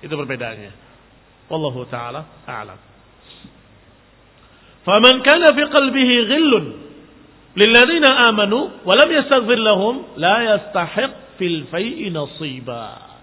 [0.00, 0.72] Itu perbedaannya.
[1.50, 2.85] Wallahu taala a'lam.
[4.86, 6.64] Faman kana fi qalbihi ghillun
[7.58, 11.12] lilladzina amanu wa lam yastaghfir lahum la yastahiq
[11.42, 13.18] fil fai'i nasiba.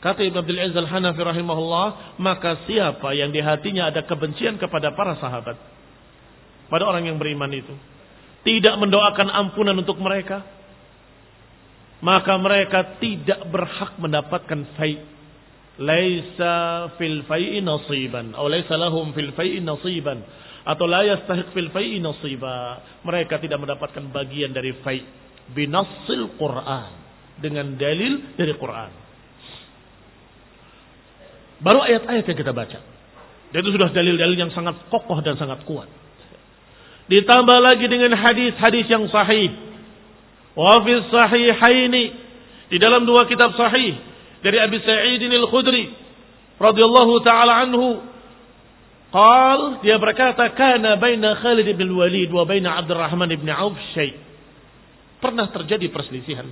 [0.00, 5.20] Kata Ibn Abdul Aziz Al-Hanafi rahimahullah, maka siapa yang di hatinya ada kebencian kepada para
[5.20, 5.60] sahabat,
[6.72, 7.76] pada orang yang beriman itu.
[8.40, 10.40] Tidak mendoakan ampunan untuk mereka.
[12.00, 14.96] Maka mereka tidak berhak mendapatkan fai.
[15.76, 18.32] Laisa fil fai'i nasiban.
[18.32, 20.24] Atau laisa lahum fil fai'i nasiban.
[20.70, 22.78] Atau la yastahiq fil fai'i nasiba.
[23.02, 25.02] Mereka tidak mendapatkan bagian dari fai.
[25.50, 26.90] Binassil Quran.
[27.42, 28.90] Dengan dalil dari Quran.
[31.58, 32.78] Baru ayat-ayat yang kita baca.
[33.50, 35.90] Dan itu sudah dalil-dalil yang sangat kokoh dan sangat kuat.
[37.10, 39.50] Ditambah lagi dengan hadis-hadis yang sahih.
[40.54, 42.04] Wa fi sahihaini
[42.70, 43.98] di dalam dua kitab sahih
[44.46, 45.90] dari Abi Sa'id Al-Khudri
[46.62, 47.98] radhiyallahu taala anhu
[49.10, 54.14] qal dia berkata kana baina Khalid bin Walid wa baina Abdurrahman bin Auf syai
[55.18, 56.46] pernah terjadi perselisihan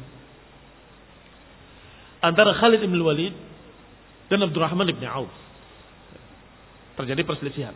[2.23, 3.35] antara Khalid bin Walid
[4.29, 5.31] dan Abdurrahman bin Auf
[6.99, 7.75] terjadi perselisihan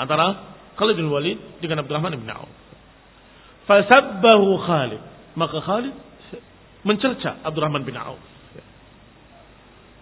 [0.00, 2.48] antara Khalid bin Walid dengan Abdurrahman bin Auf.
[3.68, 5.02] Fasabbahu Khalid.
[5.36, 5.94] Maka Khalid
[6.88, 8.16] mencerca Abdurrahman bin Auf.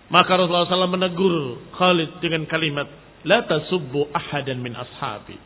[0.09, 2.87] Maka Rasulullah SAW menegur Khalid dengan kalimat,
[3.27, 5.39] La tasubbu ahadan min ashabi.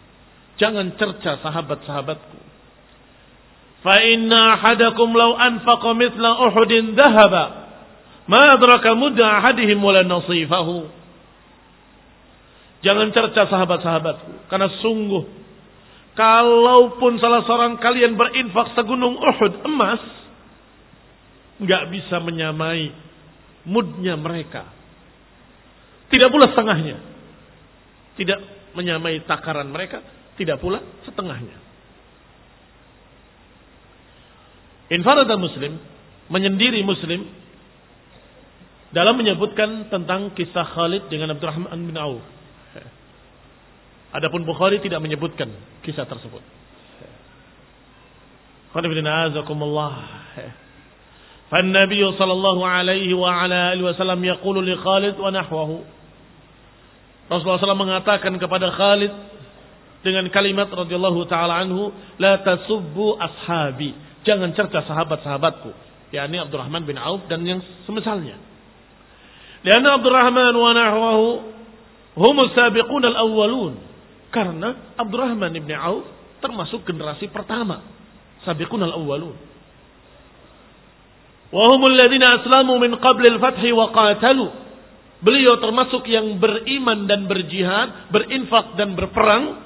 [0.61, 2.39] Jangan cerca sahabat-sahabatku.
[3.83, 7.45] Fa inna ahadakum law anfaqa mithla Uhudin dhahaba.
[8.29, 10.87] Ma adraka mudda ahadihim wala nasifahu.
[12.85, 14.53] Jangan cerca sahabat-sahabatku.
[14.53, 15.25] Karena sungguh.
[16.13, 20.03] Kalaupun salah seorang kalian berinfak segunung Uhud emas.
[21.63, 22.91] nggak bisa menyamai
[23.63, 24.67] mudnya mereka.
[26.11, 27.12] Tidak pula setengahnya.
[28.18, 28.40] Tidak
[28.74, 30.02] menyamai takaran mereka.
[30.38, 31.58] Tidak pula setengahnya.
[34.94, 35.78] Infarada muslim.
[36.32, 37.28] Menyendiri muslim.
[38.92, 42.24] Dalam menyebutkan tentang kisah Khalid dengan Abdurrahman bin Auf.
[44.16, 45.52] Adapun Bukhari tidak menyebutkan
[45.84, 46.40] kisah tersebut.
[51.52, 55.84] فالنبي صلى الله عليه وعلى آله وسلم يقول لخالد ونحوه
[57.33, 59.13] Rasulullah SAW mengatakan kepada Khalid
[60.03, 63.95] dengan kalimat radhiyallahu taala anhu, la tasubbu ashabi.
[64.23, 65.71] Jangan cerca sahabat-sahabatku,
[66.15, 68.39] yakni Abdurrahman bin Auf dan yang semisalnya.
[69.63, 71.27] Karena Abdurrahman wa nahwahu
[72.19, 73.79] humus sabiqun al-awwalun.
[74.35, 76.07] Karena Abdurrahman ibn Auf
[76.43, 77.87] termasuk generasi pertama.
[78.43, 79.39] Sabiqun al-awwalun.
[81.53, 84.47] Wahumul ladina aslamu min qabli al-fathi wa qatalu.
[85.23, 89.63] Beliau termasuk yang beriman dan berjihad, berinfak dan berperang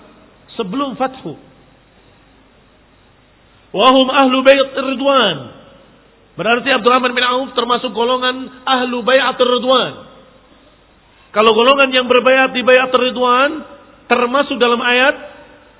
[0.52, 1.32] sebelum fathu.
[3.72, 5.36] Wahum ahlu bayat ridwan.
[6.36, 9.92] Berarti Abdurrahman bin Auf termasuk golongan ahlu bayat ridwan.
[11.32, 13.76] Kalau golongan yang berbayat di bayat ridwan
[14.06, 15.34] Termasuk dalam ayat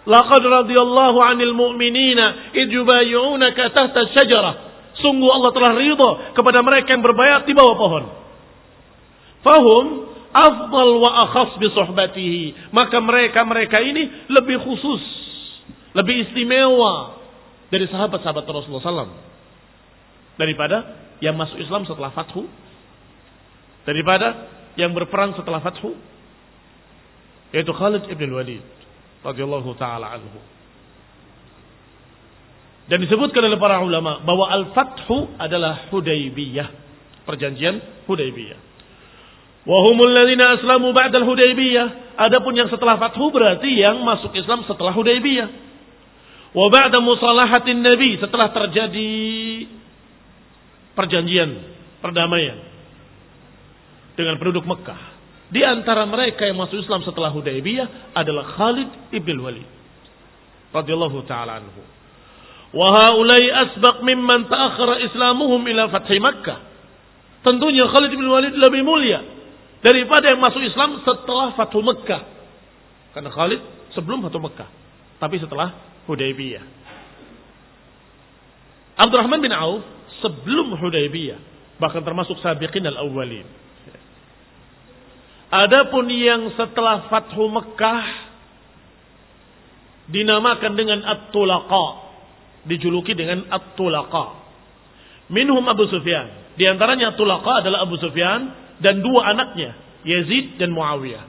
[0.06, 4.54] Laqad radiyallahu 'anil mu'minina ijubayunaka tahta syajarah.
[5.02, 8.04] Sungguh Allah telah ridha kepada mereka yang berbayat di bawah pohon.
[9.46, 12.74] Fahum afdal wa akhas bi suhbatihi.
[12.74, 15.02] Maka mereka-mereka ini lebih khusus,
[15.94, 17.22] lebih istimewa
[17.70, 19.14] dari sahabat-sahabat Rasulullah SAW.
[20.34, 22.50] Daripada yang masuk Islam setelah fathu.
[23.86, 25.94] Daripada yang berperang setelah fathu
[27.54, 28.64] yaitu Khalid ibn Walid
[29.22, 30.40] radhiyallahu taala anhu.
[32.86, 36.84] Dan disebutkan oleh para ulama bahwa al-fathu adalah Hudaybiyah.
[37.26, 38.65] perjanjian Hudaybiyah.
[39.66, 42.16] Wahumul ladzina aslamu ba'dal Hudaybiyah.
[42.16, 45.48] Adapun yang setelah Fathu berarti yang masuk Islam setelah Hudaybiyah.
[46.54, 49.10] Wa ba'da musalahatin Nabi setelah terjadi
[50.94, 51.50] perjanjian
[51.98, 52.62] perdamaian
[54.14, 55.18] dengan penduduk Mekah.
[55.50, 59.66] Di antara mereka yang masuk Islam setelah Hudaybiyah adalah Khalid ibn Walid
[60.70, 61.82] radhiyallahu taala anhu.
[62.70, 66.58] Wa haulai asbaq mimman ta'akhkhara islamuhum ila fathi Makkah.
[67.42, 69.35] Tentunya Khalid bin Walid lebih mulia
[69.86, 72.22] daripada yang masuk Islam setelah Fathu Mekah.
[73.14, 73.62] Karena Khalid
[73.94, 74.66] sebelum Fathu Mekah,
[75.22, 75.70] tapi setelah
[76.10, 76.66] Hudaybiyah.
[78.98, 79.86] Abdurrahman bin Auf
[80.18, 81.38] sebelum Hudaybiyah,
[81.78, 83.46] bahkan termasuk sabiqin al-awwalin.
[85.46, 88.04] Adapun yang setelah Fathu Mekah
[90.10, 91.86] dinamakan dengan At-Tulaqa,
[92.66, 94.26] dijuluki dengan At-Tulaqa.
[95.30, 96.58] Minhum Abu Sufyan.
[96.58, 99.74] Di antaranya Tulaqa adalah Abu Sufyan dan dua anaknya,
[100.04, 101.24] Yazid dan Muawiyah.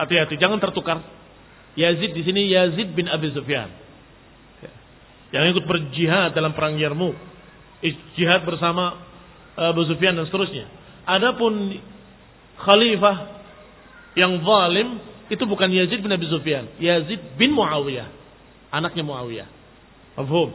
[0.00, 1.04] Hati-hati, jangan tertukar.
[1.76, 3.68] Yazid di sini Yazid bin Abi Sufyan.
[5.30, 7.14] Yang ikut berjihad dalam perang Yarmuk.
[8.18, 8.98] Jihad bersama
[9.56, 10.66] Abu Sufyan dan seterusnya.
[11.06, 11.78] Adapun
[12.60, 13.16] khalifah
[14.18, 15.00] yang zalim
[15.30, 18.10] itu bukan Yazid bin Abi Sufyan, Yazid bin Muawiyah,
[18.74, 19.48] anaknya Muawiyah.
[20.18, 20.50] Paham?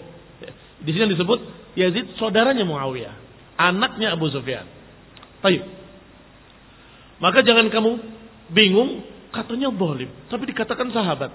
[0.84, 1.40] Di sini disebut
[1.80, 3.16] Yazid saudaranya Muawiyah,
[3.56, 4.68] anaknya Abu Sufyan.
[5.40, 5.64] Baik.
[7.20, 7.92] Maka jangan kamu
[8.52, 11.32] bingung, katanya zalim, tapi dikatakan sahabat.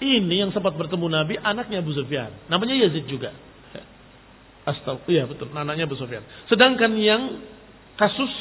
[0.00, 2.32] Ini yang sempat bertemu Nabi, anaknya Abu Sufyan.
[2.48, 3.30] Namanya Yazid juga.
[4.60, 6.24] Astagfirullah, iya betul, anaknya Abu Sufyan.
[6.48, 7.40] Sedangkan yang
[7.96, 8.32] kasus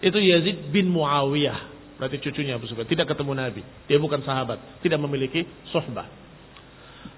[0.00, 1.70] itu Yazid bin Muawiyah.
[2.00, 2.88] Berarti cucunya Abu Sufyan.
[2.88, 3.62] Tidak ketemu Nabi.
[3.84, 4.80] Dia bukan sahabat.
[4.80, 6.08] Tidak memiliki sohbah.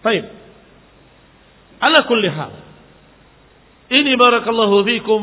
[0.03, 0.27] Baik.
[1.79, 2.72] Ala kulli hal.
[3.93, 5.23] Ini barakallahu fikum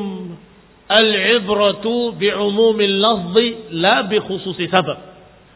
[0.85, 5.09] al-ibratu bi'umumil lafzi la bi khususi sabab.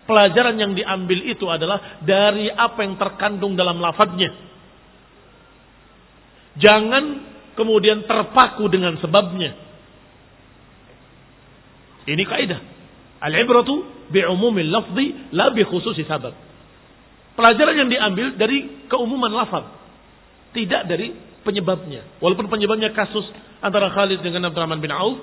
[0.09, 4.33] Pelajaran yang diambil itu adalah dari apa yang terkandung dalam lafadznya.
[6.57, 7.03] Jangan
[7.53, 9.61] kemudian terpaku dengan sebabnya.
[12.09, 12.59] Ini kaidah.
[13.21, 16.33] Al-ibratu bi'umumil lafzi la bi khususi sabab.
[17.37, 19.69] Pelajaran yang diambil dari keumuman lafaz
[20.53, 22.07] tidak dari penyebabnya.
[22.23, 23.27] Walaupun penyebabnya kasus
[23.59, 25.19] antara Khalid dengan Abdurrahman bin Auf.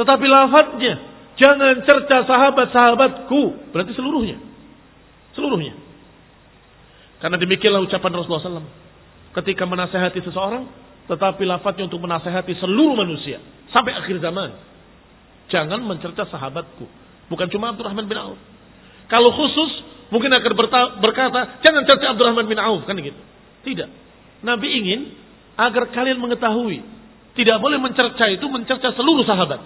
[0.00, 0.94] Tetapi lafadznya.
[1.38, 3.70] Jangan cerca sahabat-sahabatku.
[3.70, 4.40] Berarti seluruhnya.
[5.36, 5.76] Seluruhnya.
[7.22, 8.68] Karena demikianlah ucapan Rasulullah SAW.
[9.38, 10.66] Ketika menasehati seseorang.
[11.06, 13.38] Tetapi lafadznya untuk menasehati seluruh manusia.
[13.70, 14.50] Sampai akhir zaman.
[15.48, 16.84] Jangan mencerca sahabatku.
[17.28, 18.40] Bukan cuma Abdurrahman bin Auf.
[19.08, 20.52] Kalau khusus mungkin akan
[21.00, 22.84] berkata, jangan cerca Abdurrahman bin Auf.
[22.84, 23.20] Kan gitu.
[23.64, 24.07] Tidak.
[24.42, 25.00] Nabi ingin
[25.58, 26.78] agar kalian mengetahui.
[27.34, 29.62] Tidak boleh mencerca itu mencerca seluruh sahabat.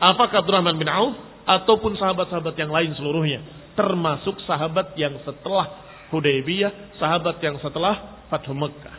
[0.00, 3.40] Apakah Abdurrahman bin Auf ataupun sahabat-sahabat yang lain seluruhnya.
[3.76, 8.96] Termasuk sahabat yang setelah Hudaybiyah, sahabat yang setelah Fathu Mekah.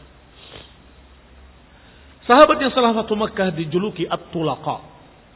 [2.25, 4.77] Sahabat yang setelah Fathu Mekah dijuluki At-Tulaqa.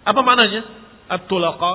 [0.06, 0.62] Apa maknanya?
[1.10, 1.74] At-Tulaqa.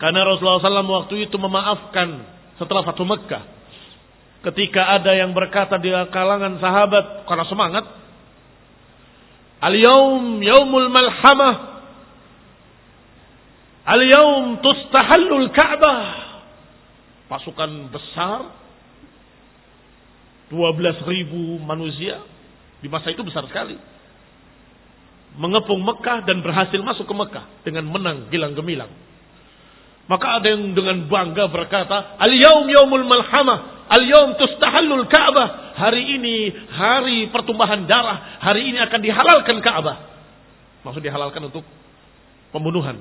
[0.00, 2.08] Karena Rasulullah SAW waktu itu memaafkan
[2.56, 3.61] setelah Fathu Mekah
[4.42, 7.84] ketika ada yang berkata di kalangan sahabat karena semangat.
[9.62, 11.54] Al-yaum yaumul malhamah.
[13.86, 16.02] Al-yaum tustahallul Ka'bah.
[17.30, 18.50] Pasukan besar
[20.50, 20.58] 12
[21.08, 22.20] ribu manusia
[22.82, 23.78] di masa itu besar sekali.
[25.38, 28.92] Mengepung Mekah dan berhasil masuk ke Mekah dengan menang gilang gemilang
[30.10, 35.78] maka ada yang dengan bangga berkata, Al-yaum yaumul malhamah, al-yaum tustahallul Ka'bah.
[35.78, 36.36] Hari ini
[36.68, 39.96] hari pertumbuhan darah, hari ini akan dihalalkan Ka'bah.
[40.82, 41.62] Maksud dihalalkan untuk
[42.50, 42.98] pembunuhan.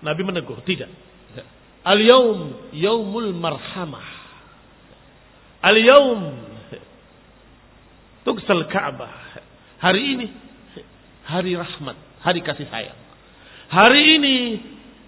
[0.00, 0.88] Nabi menegur, tidak.
[1.84, 4.08] Al-yaum yaumul marhamah.
[5.62, 6.20] Al-yaum
[8.24, 9.12] tugsal Ka'bah.
[9.78, 10.26] Hari ini
[11.28, 12.98] hari rahmat, hari kasih sayang.
[13.66, 14.36] Hari ini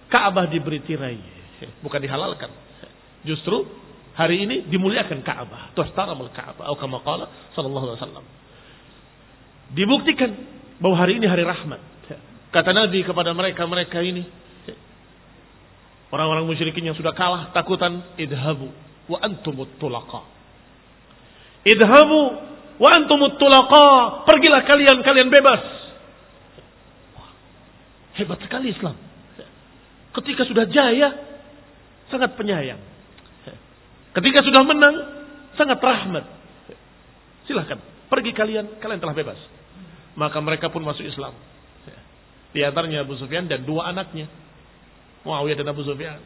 [0.09, 1.17] Ka'bah diberi tirai,
[1.85, 2.49] bukan dihalalkan.
[3.23, 3.67] Justru
[4.17, 5.71] hari ini dimuliakan Ka'bah.
[5.77, 6.65] Tustaramul Ka'bah.
[6.65, 8.25] Atau kama qala sallallahu alaihi wasallam.
[9.75, 10.31] Dibuktikan
[10.81, 11.79] bahwa hari ini hari rahmat.
[12.49, 14.25] Kata Nabi kepada mereka-mereka ini.
[16.09, 18.01] Orang-orang musyrikin yang sudah kalah takutan.
[18.17, 18.73] Idhabu
[19.05, 20.25] wa antumut tulaqa.
[21.69, 22.21] Idhabu
[22.81, 24.25] wa antumut tulaqa.
[24.25, 25.61] Pergilah kalian, kalian bebas.
[28.17, 29.08] Hebat sekali Islam.
[30.09, 31.13] Ketika sudah jaya,
[32.09, 32.81] sangat penyayang.
[34.09, 34.95] Ketika sudah menang,
[35.53, 36.25] sangat rahmat.
[37.45, 37.77] Silahkan,
[38.09, 39.39] pergi kalian, kalian telah bebas.
[40.19, 41.31] maka mereka pun masuk Islam.
[42.49, 44.27] Di antaranya Abu Sufyan dan dua anaknya.
[45.23, 46.17] Muawiyah dan Abu Sufyan.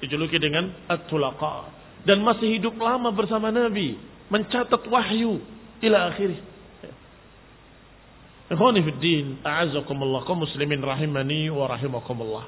[0.00, 1.68] Dijuluki dengan At-Tulaqa.
[2.06, 3.98] Dan masih hidup lama bersama Nabi.
[4.30, 5.42] Mencatat wahyu
[5.84, 6.38] ila akhirih.
[8.52, 12.44] Ikhwani fi din, a'azzakumullah, kaum muslimin rahimani wa rahimakumullah.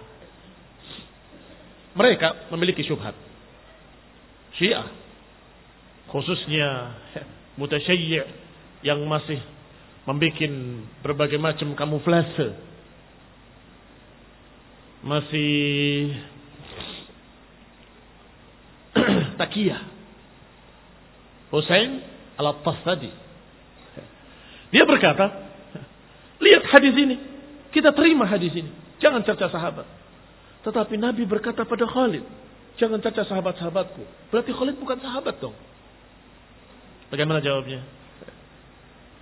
[1.96, 3.16] Mereka memiliki syubhat.
[4.60, 4.84] Syiah
[6.12, 6.92] khususnya
[7.58, 8.22] mutasyayyi'
[8.84, 9.40] yang masih
[10.04, 10.52] membuat
[11.00, 12.54] berbagai macam kamuflase
[15.00, 16.14] masih
[19.40, 19.80] takiyah
[21.50, 22.04] Hussein
[22.36, 23.10] al-Attas tadi
[24.72, 25.43] dia berkata
[26.44, 27.16] lihat hadis ini
[27.72, 28.70] kita terima hadis ini
[29.00, 29.88] jangan cerca sahabat
[30.62, 32.24] tetapi Nabi berkata pada Khalid
[32.76, 35.56] jangan cerca sahabat-sahabatku berarti Khalid bukan sahabat dong
[37.08, 37.80] bagaimana jawabnya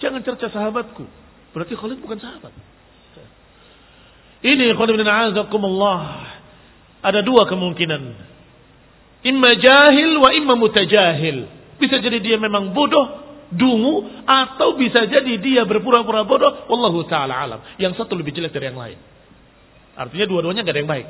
[0.03, 1.07] Jangan cerca sahabatku.
[1.55, 2.51] Berarti Khalid bukan sahabat.
[4.43, 6.27] Ini Khalid bin Azakumullah.
[7.07, 8.03] Ada dua kemungkinan.
[9.23, 11.47] Imma jahil wa imma mutajahil.
[11.79, 13.22] Bisa jadi dia memang bodoh,
[13.55, 16.67] dungu, atau bisa jadi dia berpura-pura bodoh.
[16.69, 17.61] Wallahu ta'ala alam.
[17.77, 18.99] Yang satu lebih jelek dari yang lain.
[19.93, 21.07] Artinya dua-duanya gak ada yang baik.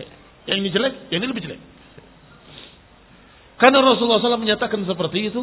[0.50, 1.60] Yang ini jelek, yang ini lebih jelek.
[3.56, 5.40] Karena Rasulullah SAW menyatakan seperti itu.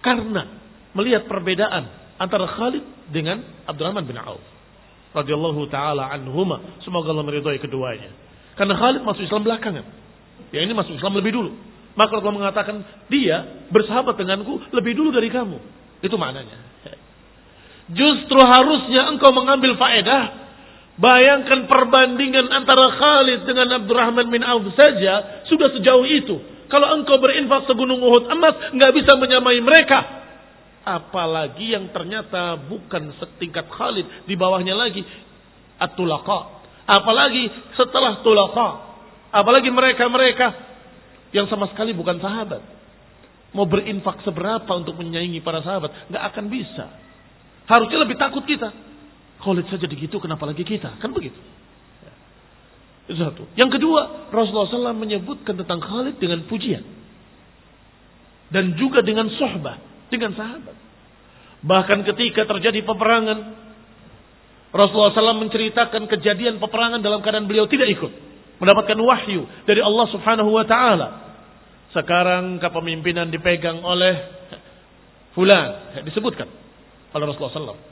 [0.00, 0.48] Karena
[0.96, 4.42] melihat perbedaan antara Khalid dengan Abdurrahman bin Auf
[5.16, 8.12] radhiyallahu taala anhuma semoga Allah meridhai keduanya
[8.54, 9.86] karena Khalid masuk Islam belakangan
[10.54, 11.50] yang ini masuk Islam lebih dulu
[11.98, 12.76] maka Allah mengatakan
[13.10, 15.58] dia bersahabat denganku lebih dulu dari kamu
[16.00, 16.58] itu maknanya
[17.90, 20.40] justru harusnya engkau mengambil faedah
[21.00, 26.36] Bayangkan perbandingan antara Khalid dengan Abdurrahman bin Auf saja sudah sejauh itu.
[26.68, 29.96] Kalau engkau berinfak segunung Uhud emas, nggak bisa menyamai mereka.
[30.84, 34.28] Apalagi yang ternyata bukan setingkat Khalid.
[34.28, 35.00] Di bawahnya lagi.
[35.80, 36.40] At-Tulaqa.
[36.84, 37.48] Apalagi
[37.80, 38.68] setelah Tulaqa.
[39.32, 40.52] Apalagi mereka-mereka
[41.32, 42.60] yang sama sekali bukan sahabat.
[43.50, 46.10] Mau berinfak seberapa untuk menyaingi para sahabat.
[46.10, 46.86] Nggak akan bisa.
[47.66, 48.70] Harusnya lebih takut kita.
[49.40, 51.00] Khalid saja begitu, kenapa lagi kita?
[51.00, 51.38] Kan begitu.
[53.10, 53.42] Satu.
[53.58, 56.84] Yang kedua, Rasulullah SAW menyebutkan tentang Khalid dengan pujian.
[58.50, 59.78] Dan juga dengan sohbah
[60.10, 60.76] dengan sahabat.
[61.62, 63.38] Bahkan ketika terjadi peperangan,
[64.70, 68.12] Rasulullah SAW menceritakan kejadian peperangan dalam keadaan beliau tidak ikut.
[68.60, 71.29] Mendapatkan wahyu dari Allah subhanahu wa ta'ala.
[71.90, 74.14] Sekarang kepemimpinan dipegang oleh
[75.34, 75.94] Fulan.
[76.06, 76.46] Disebutkan
[77.14, 77.82] oleh Rasulullah SAW.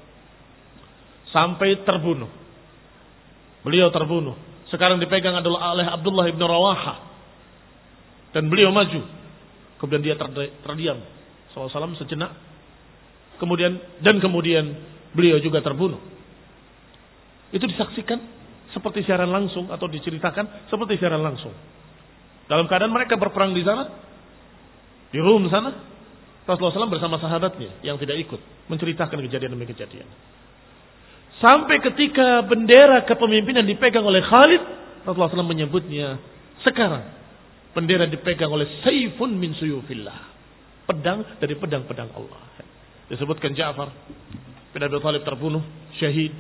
[1.31, 2.31] Sampai terbunuh.
[3.63, 4.35] Beliau terbunuh.
[4.71, 6.95] Sekarang dipegang adalah oleh Abdullah ibn Rawaha.
[8.35, 9.03] Dan beliau maju.
[9.79, 10.15] Kemudian dia
[10.63, 10.99] terdiam
[11.55, 12.35] SAW sejenak.
[13.39, 14.67] Kemudian dan kemudian
[15.15, 16.03] beliau juga terbunuh.
[17.55, 18.19] Itu disaksikan
[18.75, 21.55] seperti siaran langsung atau diceritakan seperti siaran langsung.
[22.49, 23.93] Dalam keadaan mereka berperang di sana,
[25.13, 25.71] di Rum sana,
[26.49, 28.41] Rasulullah SAW bersama sahabatnya yang tidak ikut
[28.73, 30.09] menceritakan kejadian demi kejadian.
[31.39, 34.63] Sampai ketika bendera kepemimpinan dipegang oleh Khalid,
[35.05, 36.17] Rasulullah SAW menyebutnya
[36.65, 37.05] sekarang
[37.77, 40.19] bendera dipegang oleh Saifun min suyufillah
[40.89, 42.41] pedang dari pedang-pedang Allah.
[43.13, 43.93] Disebutkan Ja'far
[44.73, 45.61] bin Abi Thalib terbunuh,
[46.01, 46.33] syahid.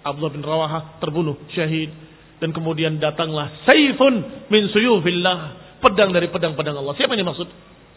[0.00, 1.92] Abdullah bin Rawaha terbunuh, syahid.
[2.40, 5.60] Dan kemudian datanglah Saifun min suyufillah.
[5.80, 6.92] Pedang dari pedang-pedang Allah.
[6.96, 7.48] Siapa yang dimaksud?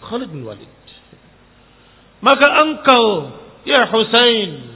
[0.04, 0.72] Khalid bin Walid.
[2.24, 3.04] Maka engkau,
[3.68, 4.74] ya Husain,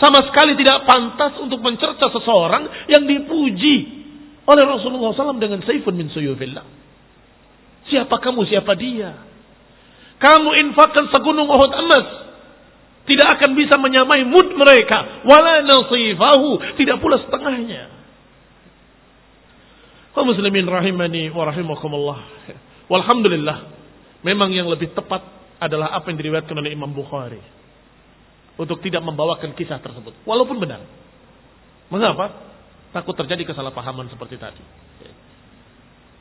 [0.00, 4.00] sama sekali tidak pantas untuk mencerca seseorang yang dipuji
[4.48, 6.66] oleh Rasulullah SAW dengan Saifun min suyufillah.
[7.86, 9.14] Siapa kamu, siapa dia?
[10.18, 12.06] Kamu infakkan segunung Uhud emas.
[13.10, 15.26] Tidak akan bisa menyamai mud mereka.
[15.26, 16.78] Wala nasifahu.
[16.78, 17.90] Tidak pula setengahnya.
[20.14, 22.22] Kau muslimin rahimani wa rahimakumullah.
[22.86, 23.58] Walhamdulillah.
[24.22, 25.26] Memang yang lebih tepat
[25.58, 27.42] adalah apa yang diriwayatkan oleh Imam Bukhari.
[28.54, 30.14] Untuk tidak membawakan kisah tersebut.
[30.22, 30.78] Walaupun benar.
[31.90, 32.30] Mengapa?
[32.94, 34.62] Takut terjadi kesalahpahaman seperti tadi.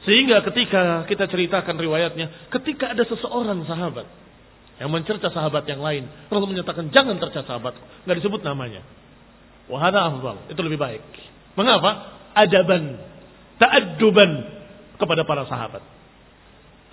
[0.10, 4.10] Sehingga ketika kita ceritakan riwayatnya, ketika ada seseorang sahabat
[4.80, 7.76] yang mencerca sahabat yang lain, Rasul menyatakan jangan cerca sahabat,
[8.08, 8.80] nggak disebut namanya.
[9.68, 11.04] Wahada afdal, itu lebih baik.
[11.60, 12.18] Mengapa?
[12.34, 12.96] Adaban,
[13.60, 14.32] ta'adduban
[14.96, 15.84] kepada para sahabat.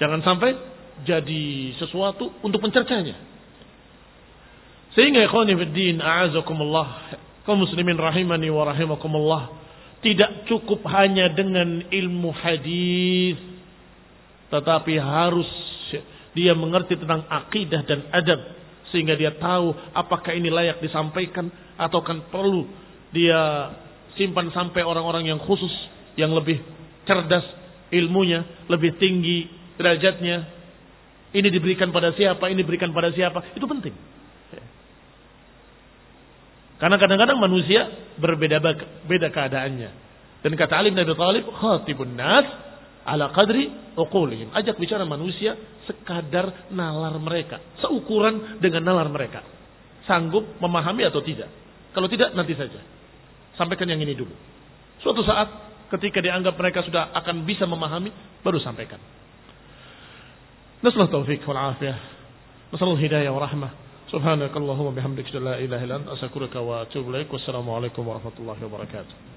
[0.03, 0.59] Jangan sampai
[1.07, 3.17] jadi sesuatu untuk mencercanya.
[4.99, 7.15] Sehingga ikhwani fiddin a'azakumullah
[7.47, 9.55] kaum muslimin rahimani wa rahimakumullah
[10.03, 13.39] tidak cukup hanya dengan ilmu hadis,
[14.51, 15.66] tetapi harus
[16.37, 18.41] dia mengerti tentang akidah dan adab
[18.93, 21.49] sehingga dia tahu apakah ini layak disampaikan
[21.81, 22.69] atau kan perlu
[23.11, 23.73] dia
[24.21, 25.73] simpan sampai orang-orang yang khusus
[26.21, 26.61] yang lebih
[27.09, 27.45] cerdas
[27.93, 29.49] ilmunya, lebih tinggi
[29.81, 30.55] derajatnya.
[31.37, 33.93] Ini diberikan pada siapa, ini diberikan pada siapa, itu penting.
[36.77, 37.89] Karena kadang-kadang manusia
[38.21, 38.61] berbeda
[39.09, 39.91] beda keadaannya.
[40.45, 42.45] Dan kata Ali bin Abi Thalib, khatibun nas
[43.07, 44.51] ala qadri uqulihim.
[44.51, 45.55] Ajak bicara manusia
[45.87, 49.47] sekadar nalar mereka, seukuran dengan nalar mereka.
[50.11, 51.49] Sanggup memahami atau tidak?
[51.95, 52.83] Kalau tidak nanti saja.
[53.55, 54.35] Sampaikan yang ini dulu.
[55.01, 55.49] Suatu saat
[55.97, 58.11] ketika dianggap mereka sudah akan bisa memahami,
[58.43, 58.99] baru sampaikan.
[60.83, 61.99] Nasallahu taufiq wal afiyah.
[62.75, 63.71] Nasallahu hidayah wa rahmah.
[64.11, 67.33] Subhanakallahumma bihamdika la ilaha illa wa atubu ilaik.
[67.33, 69.36] Wassalamu alaikum warahmatullahi wabarakatuh.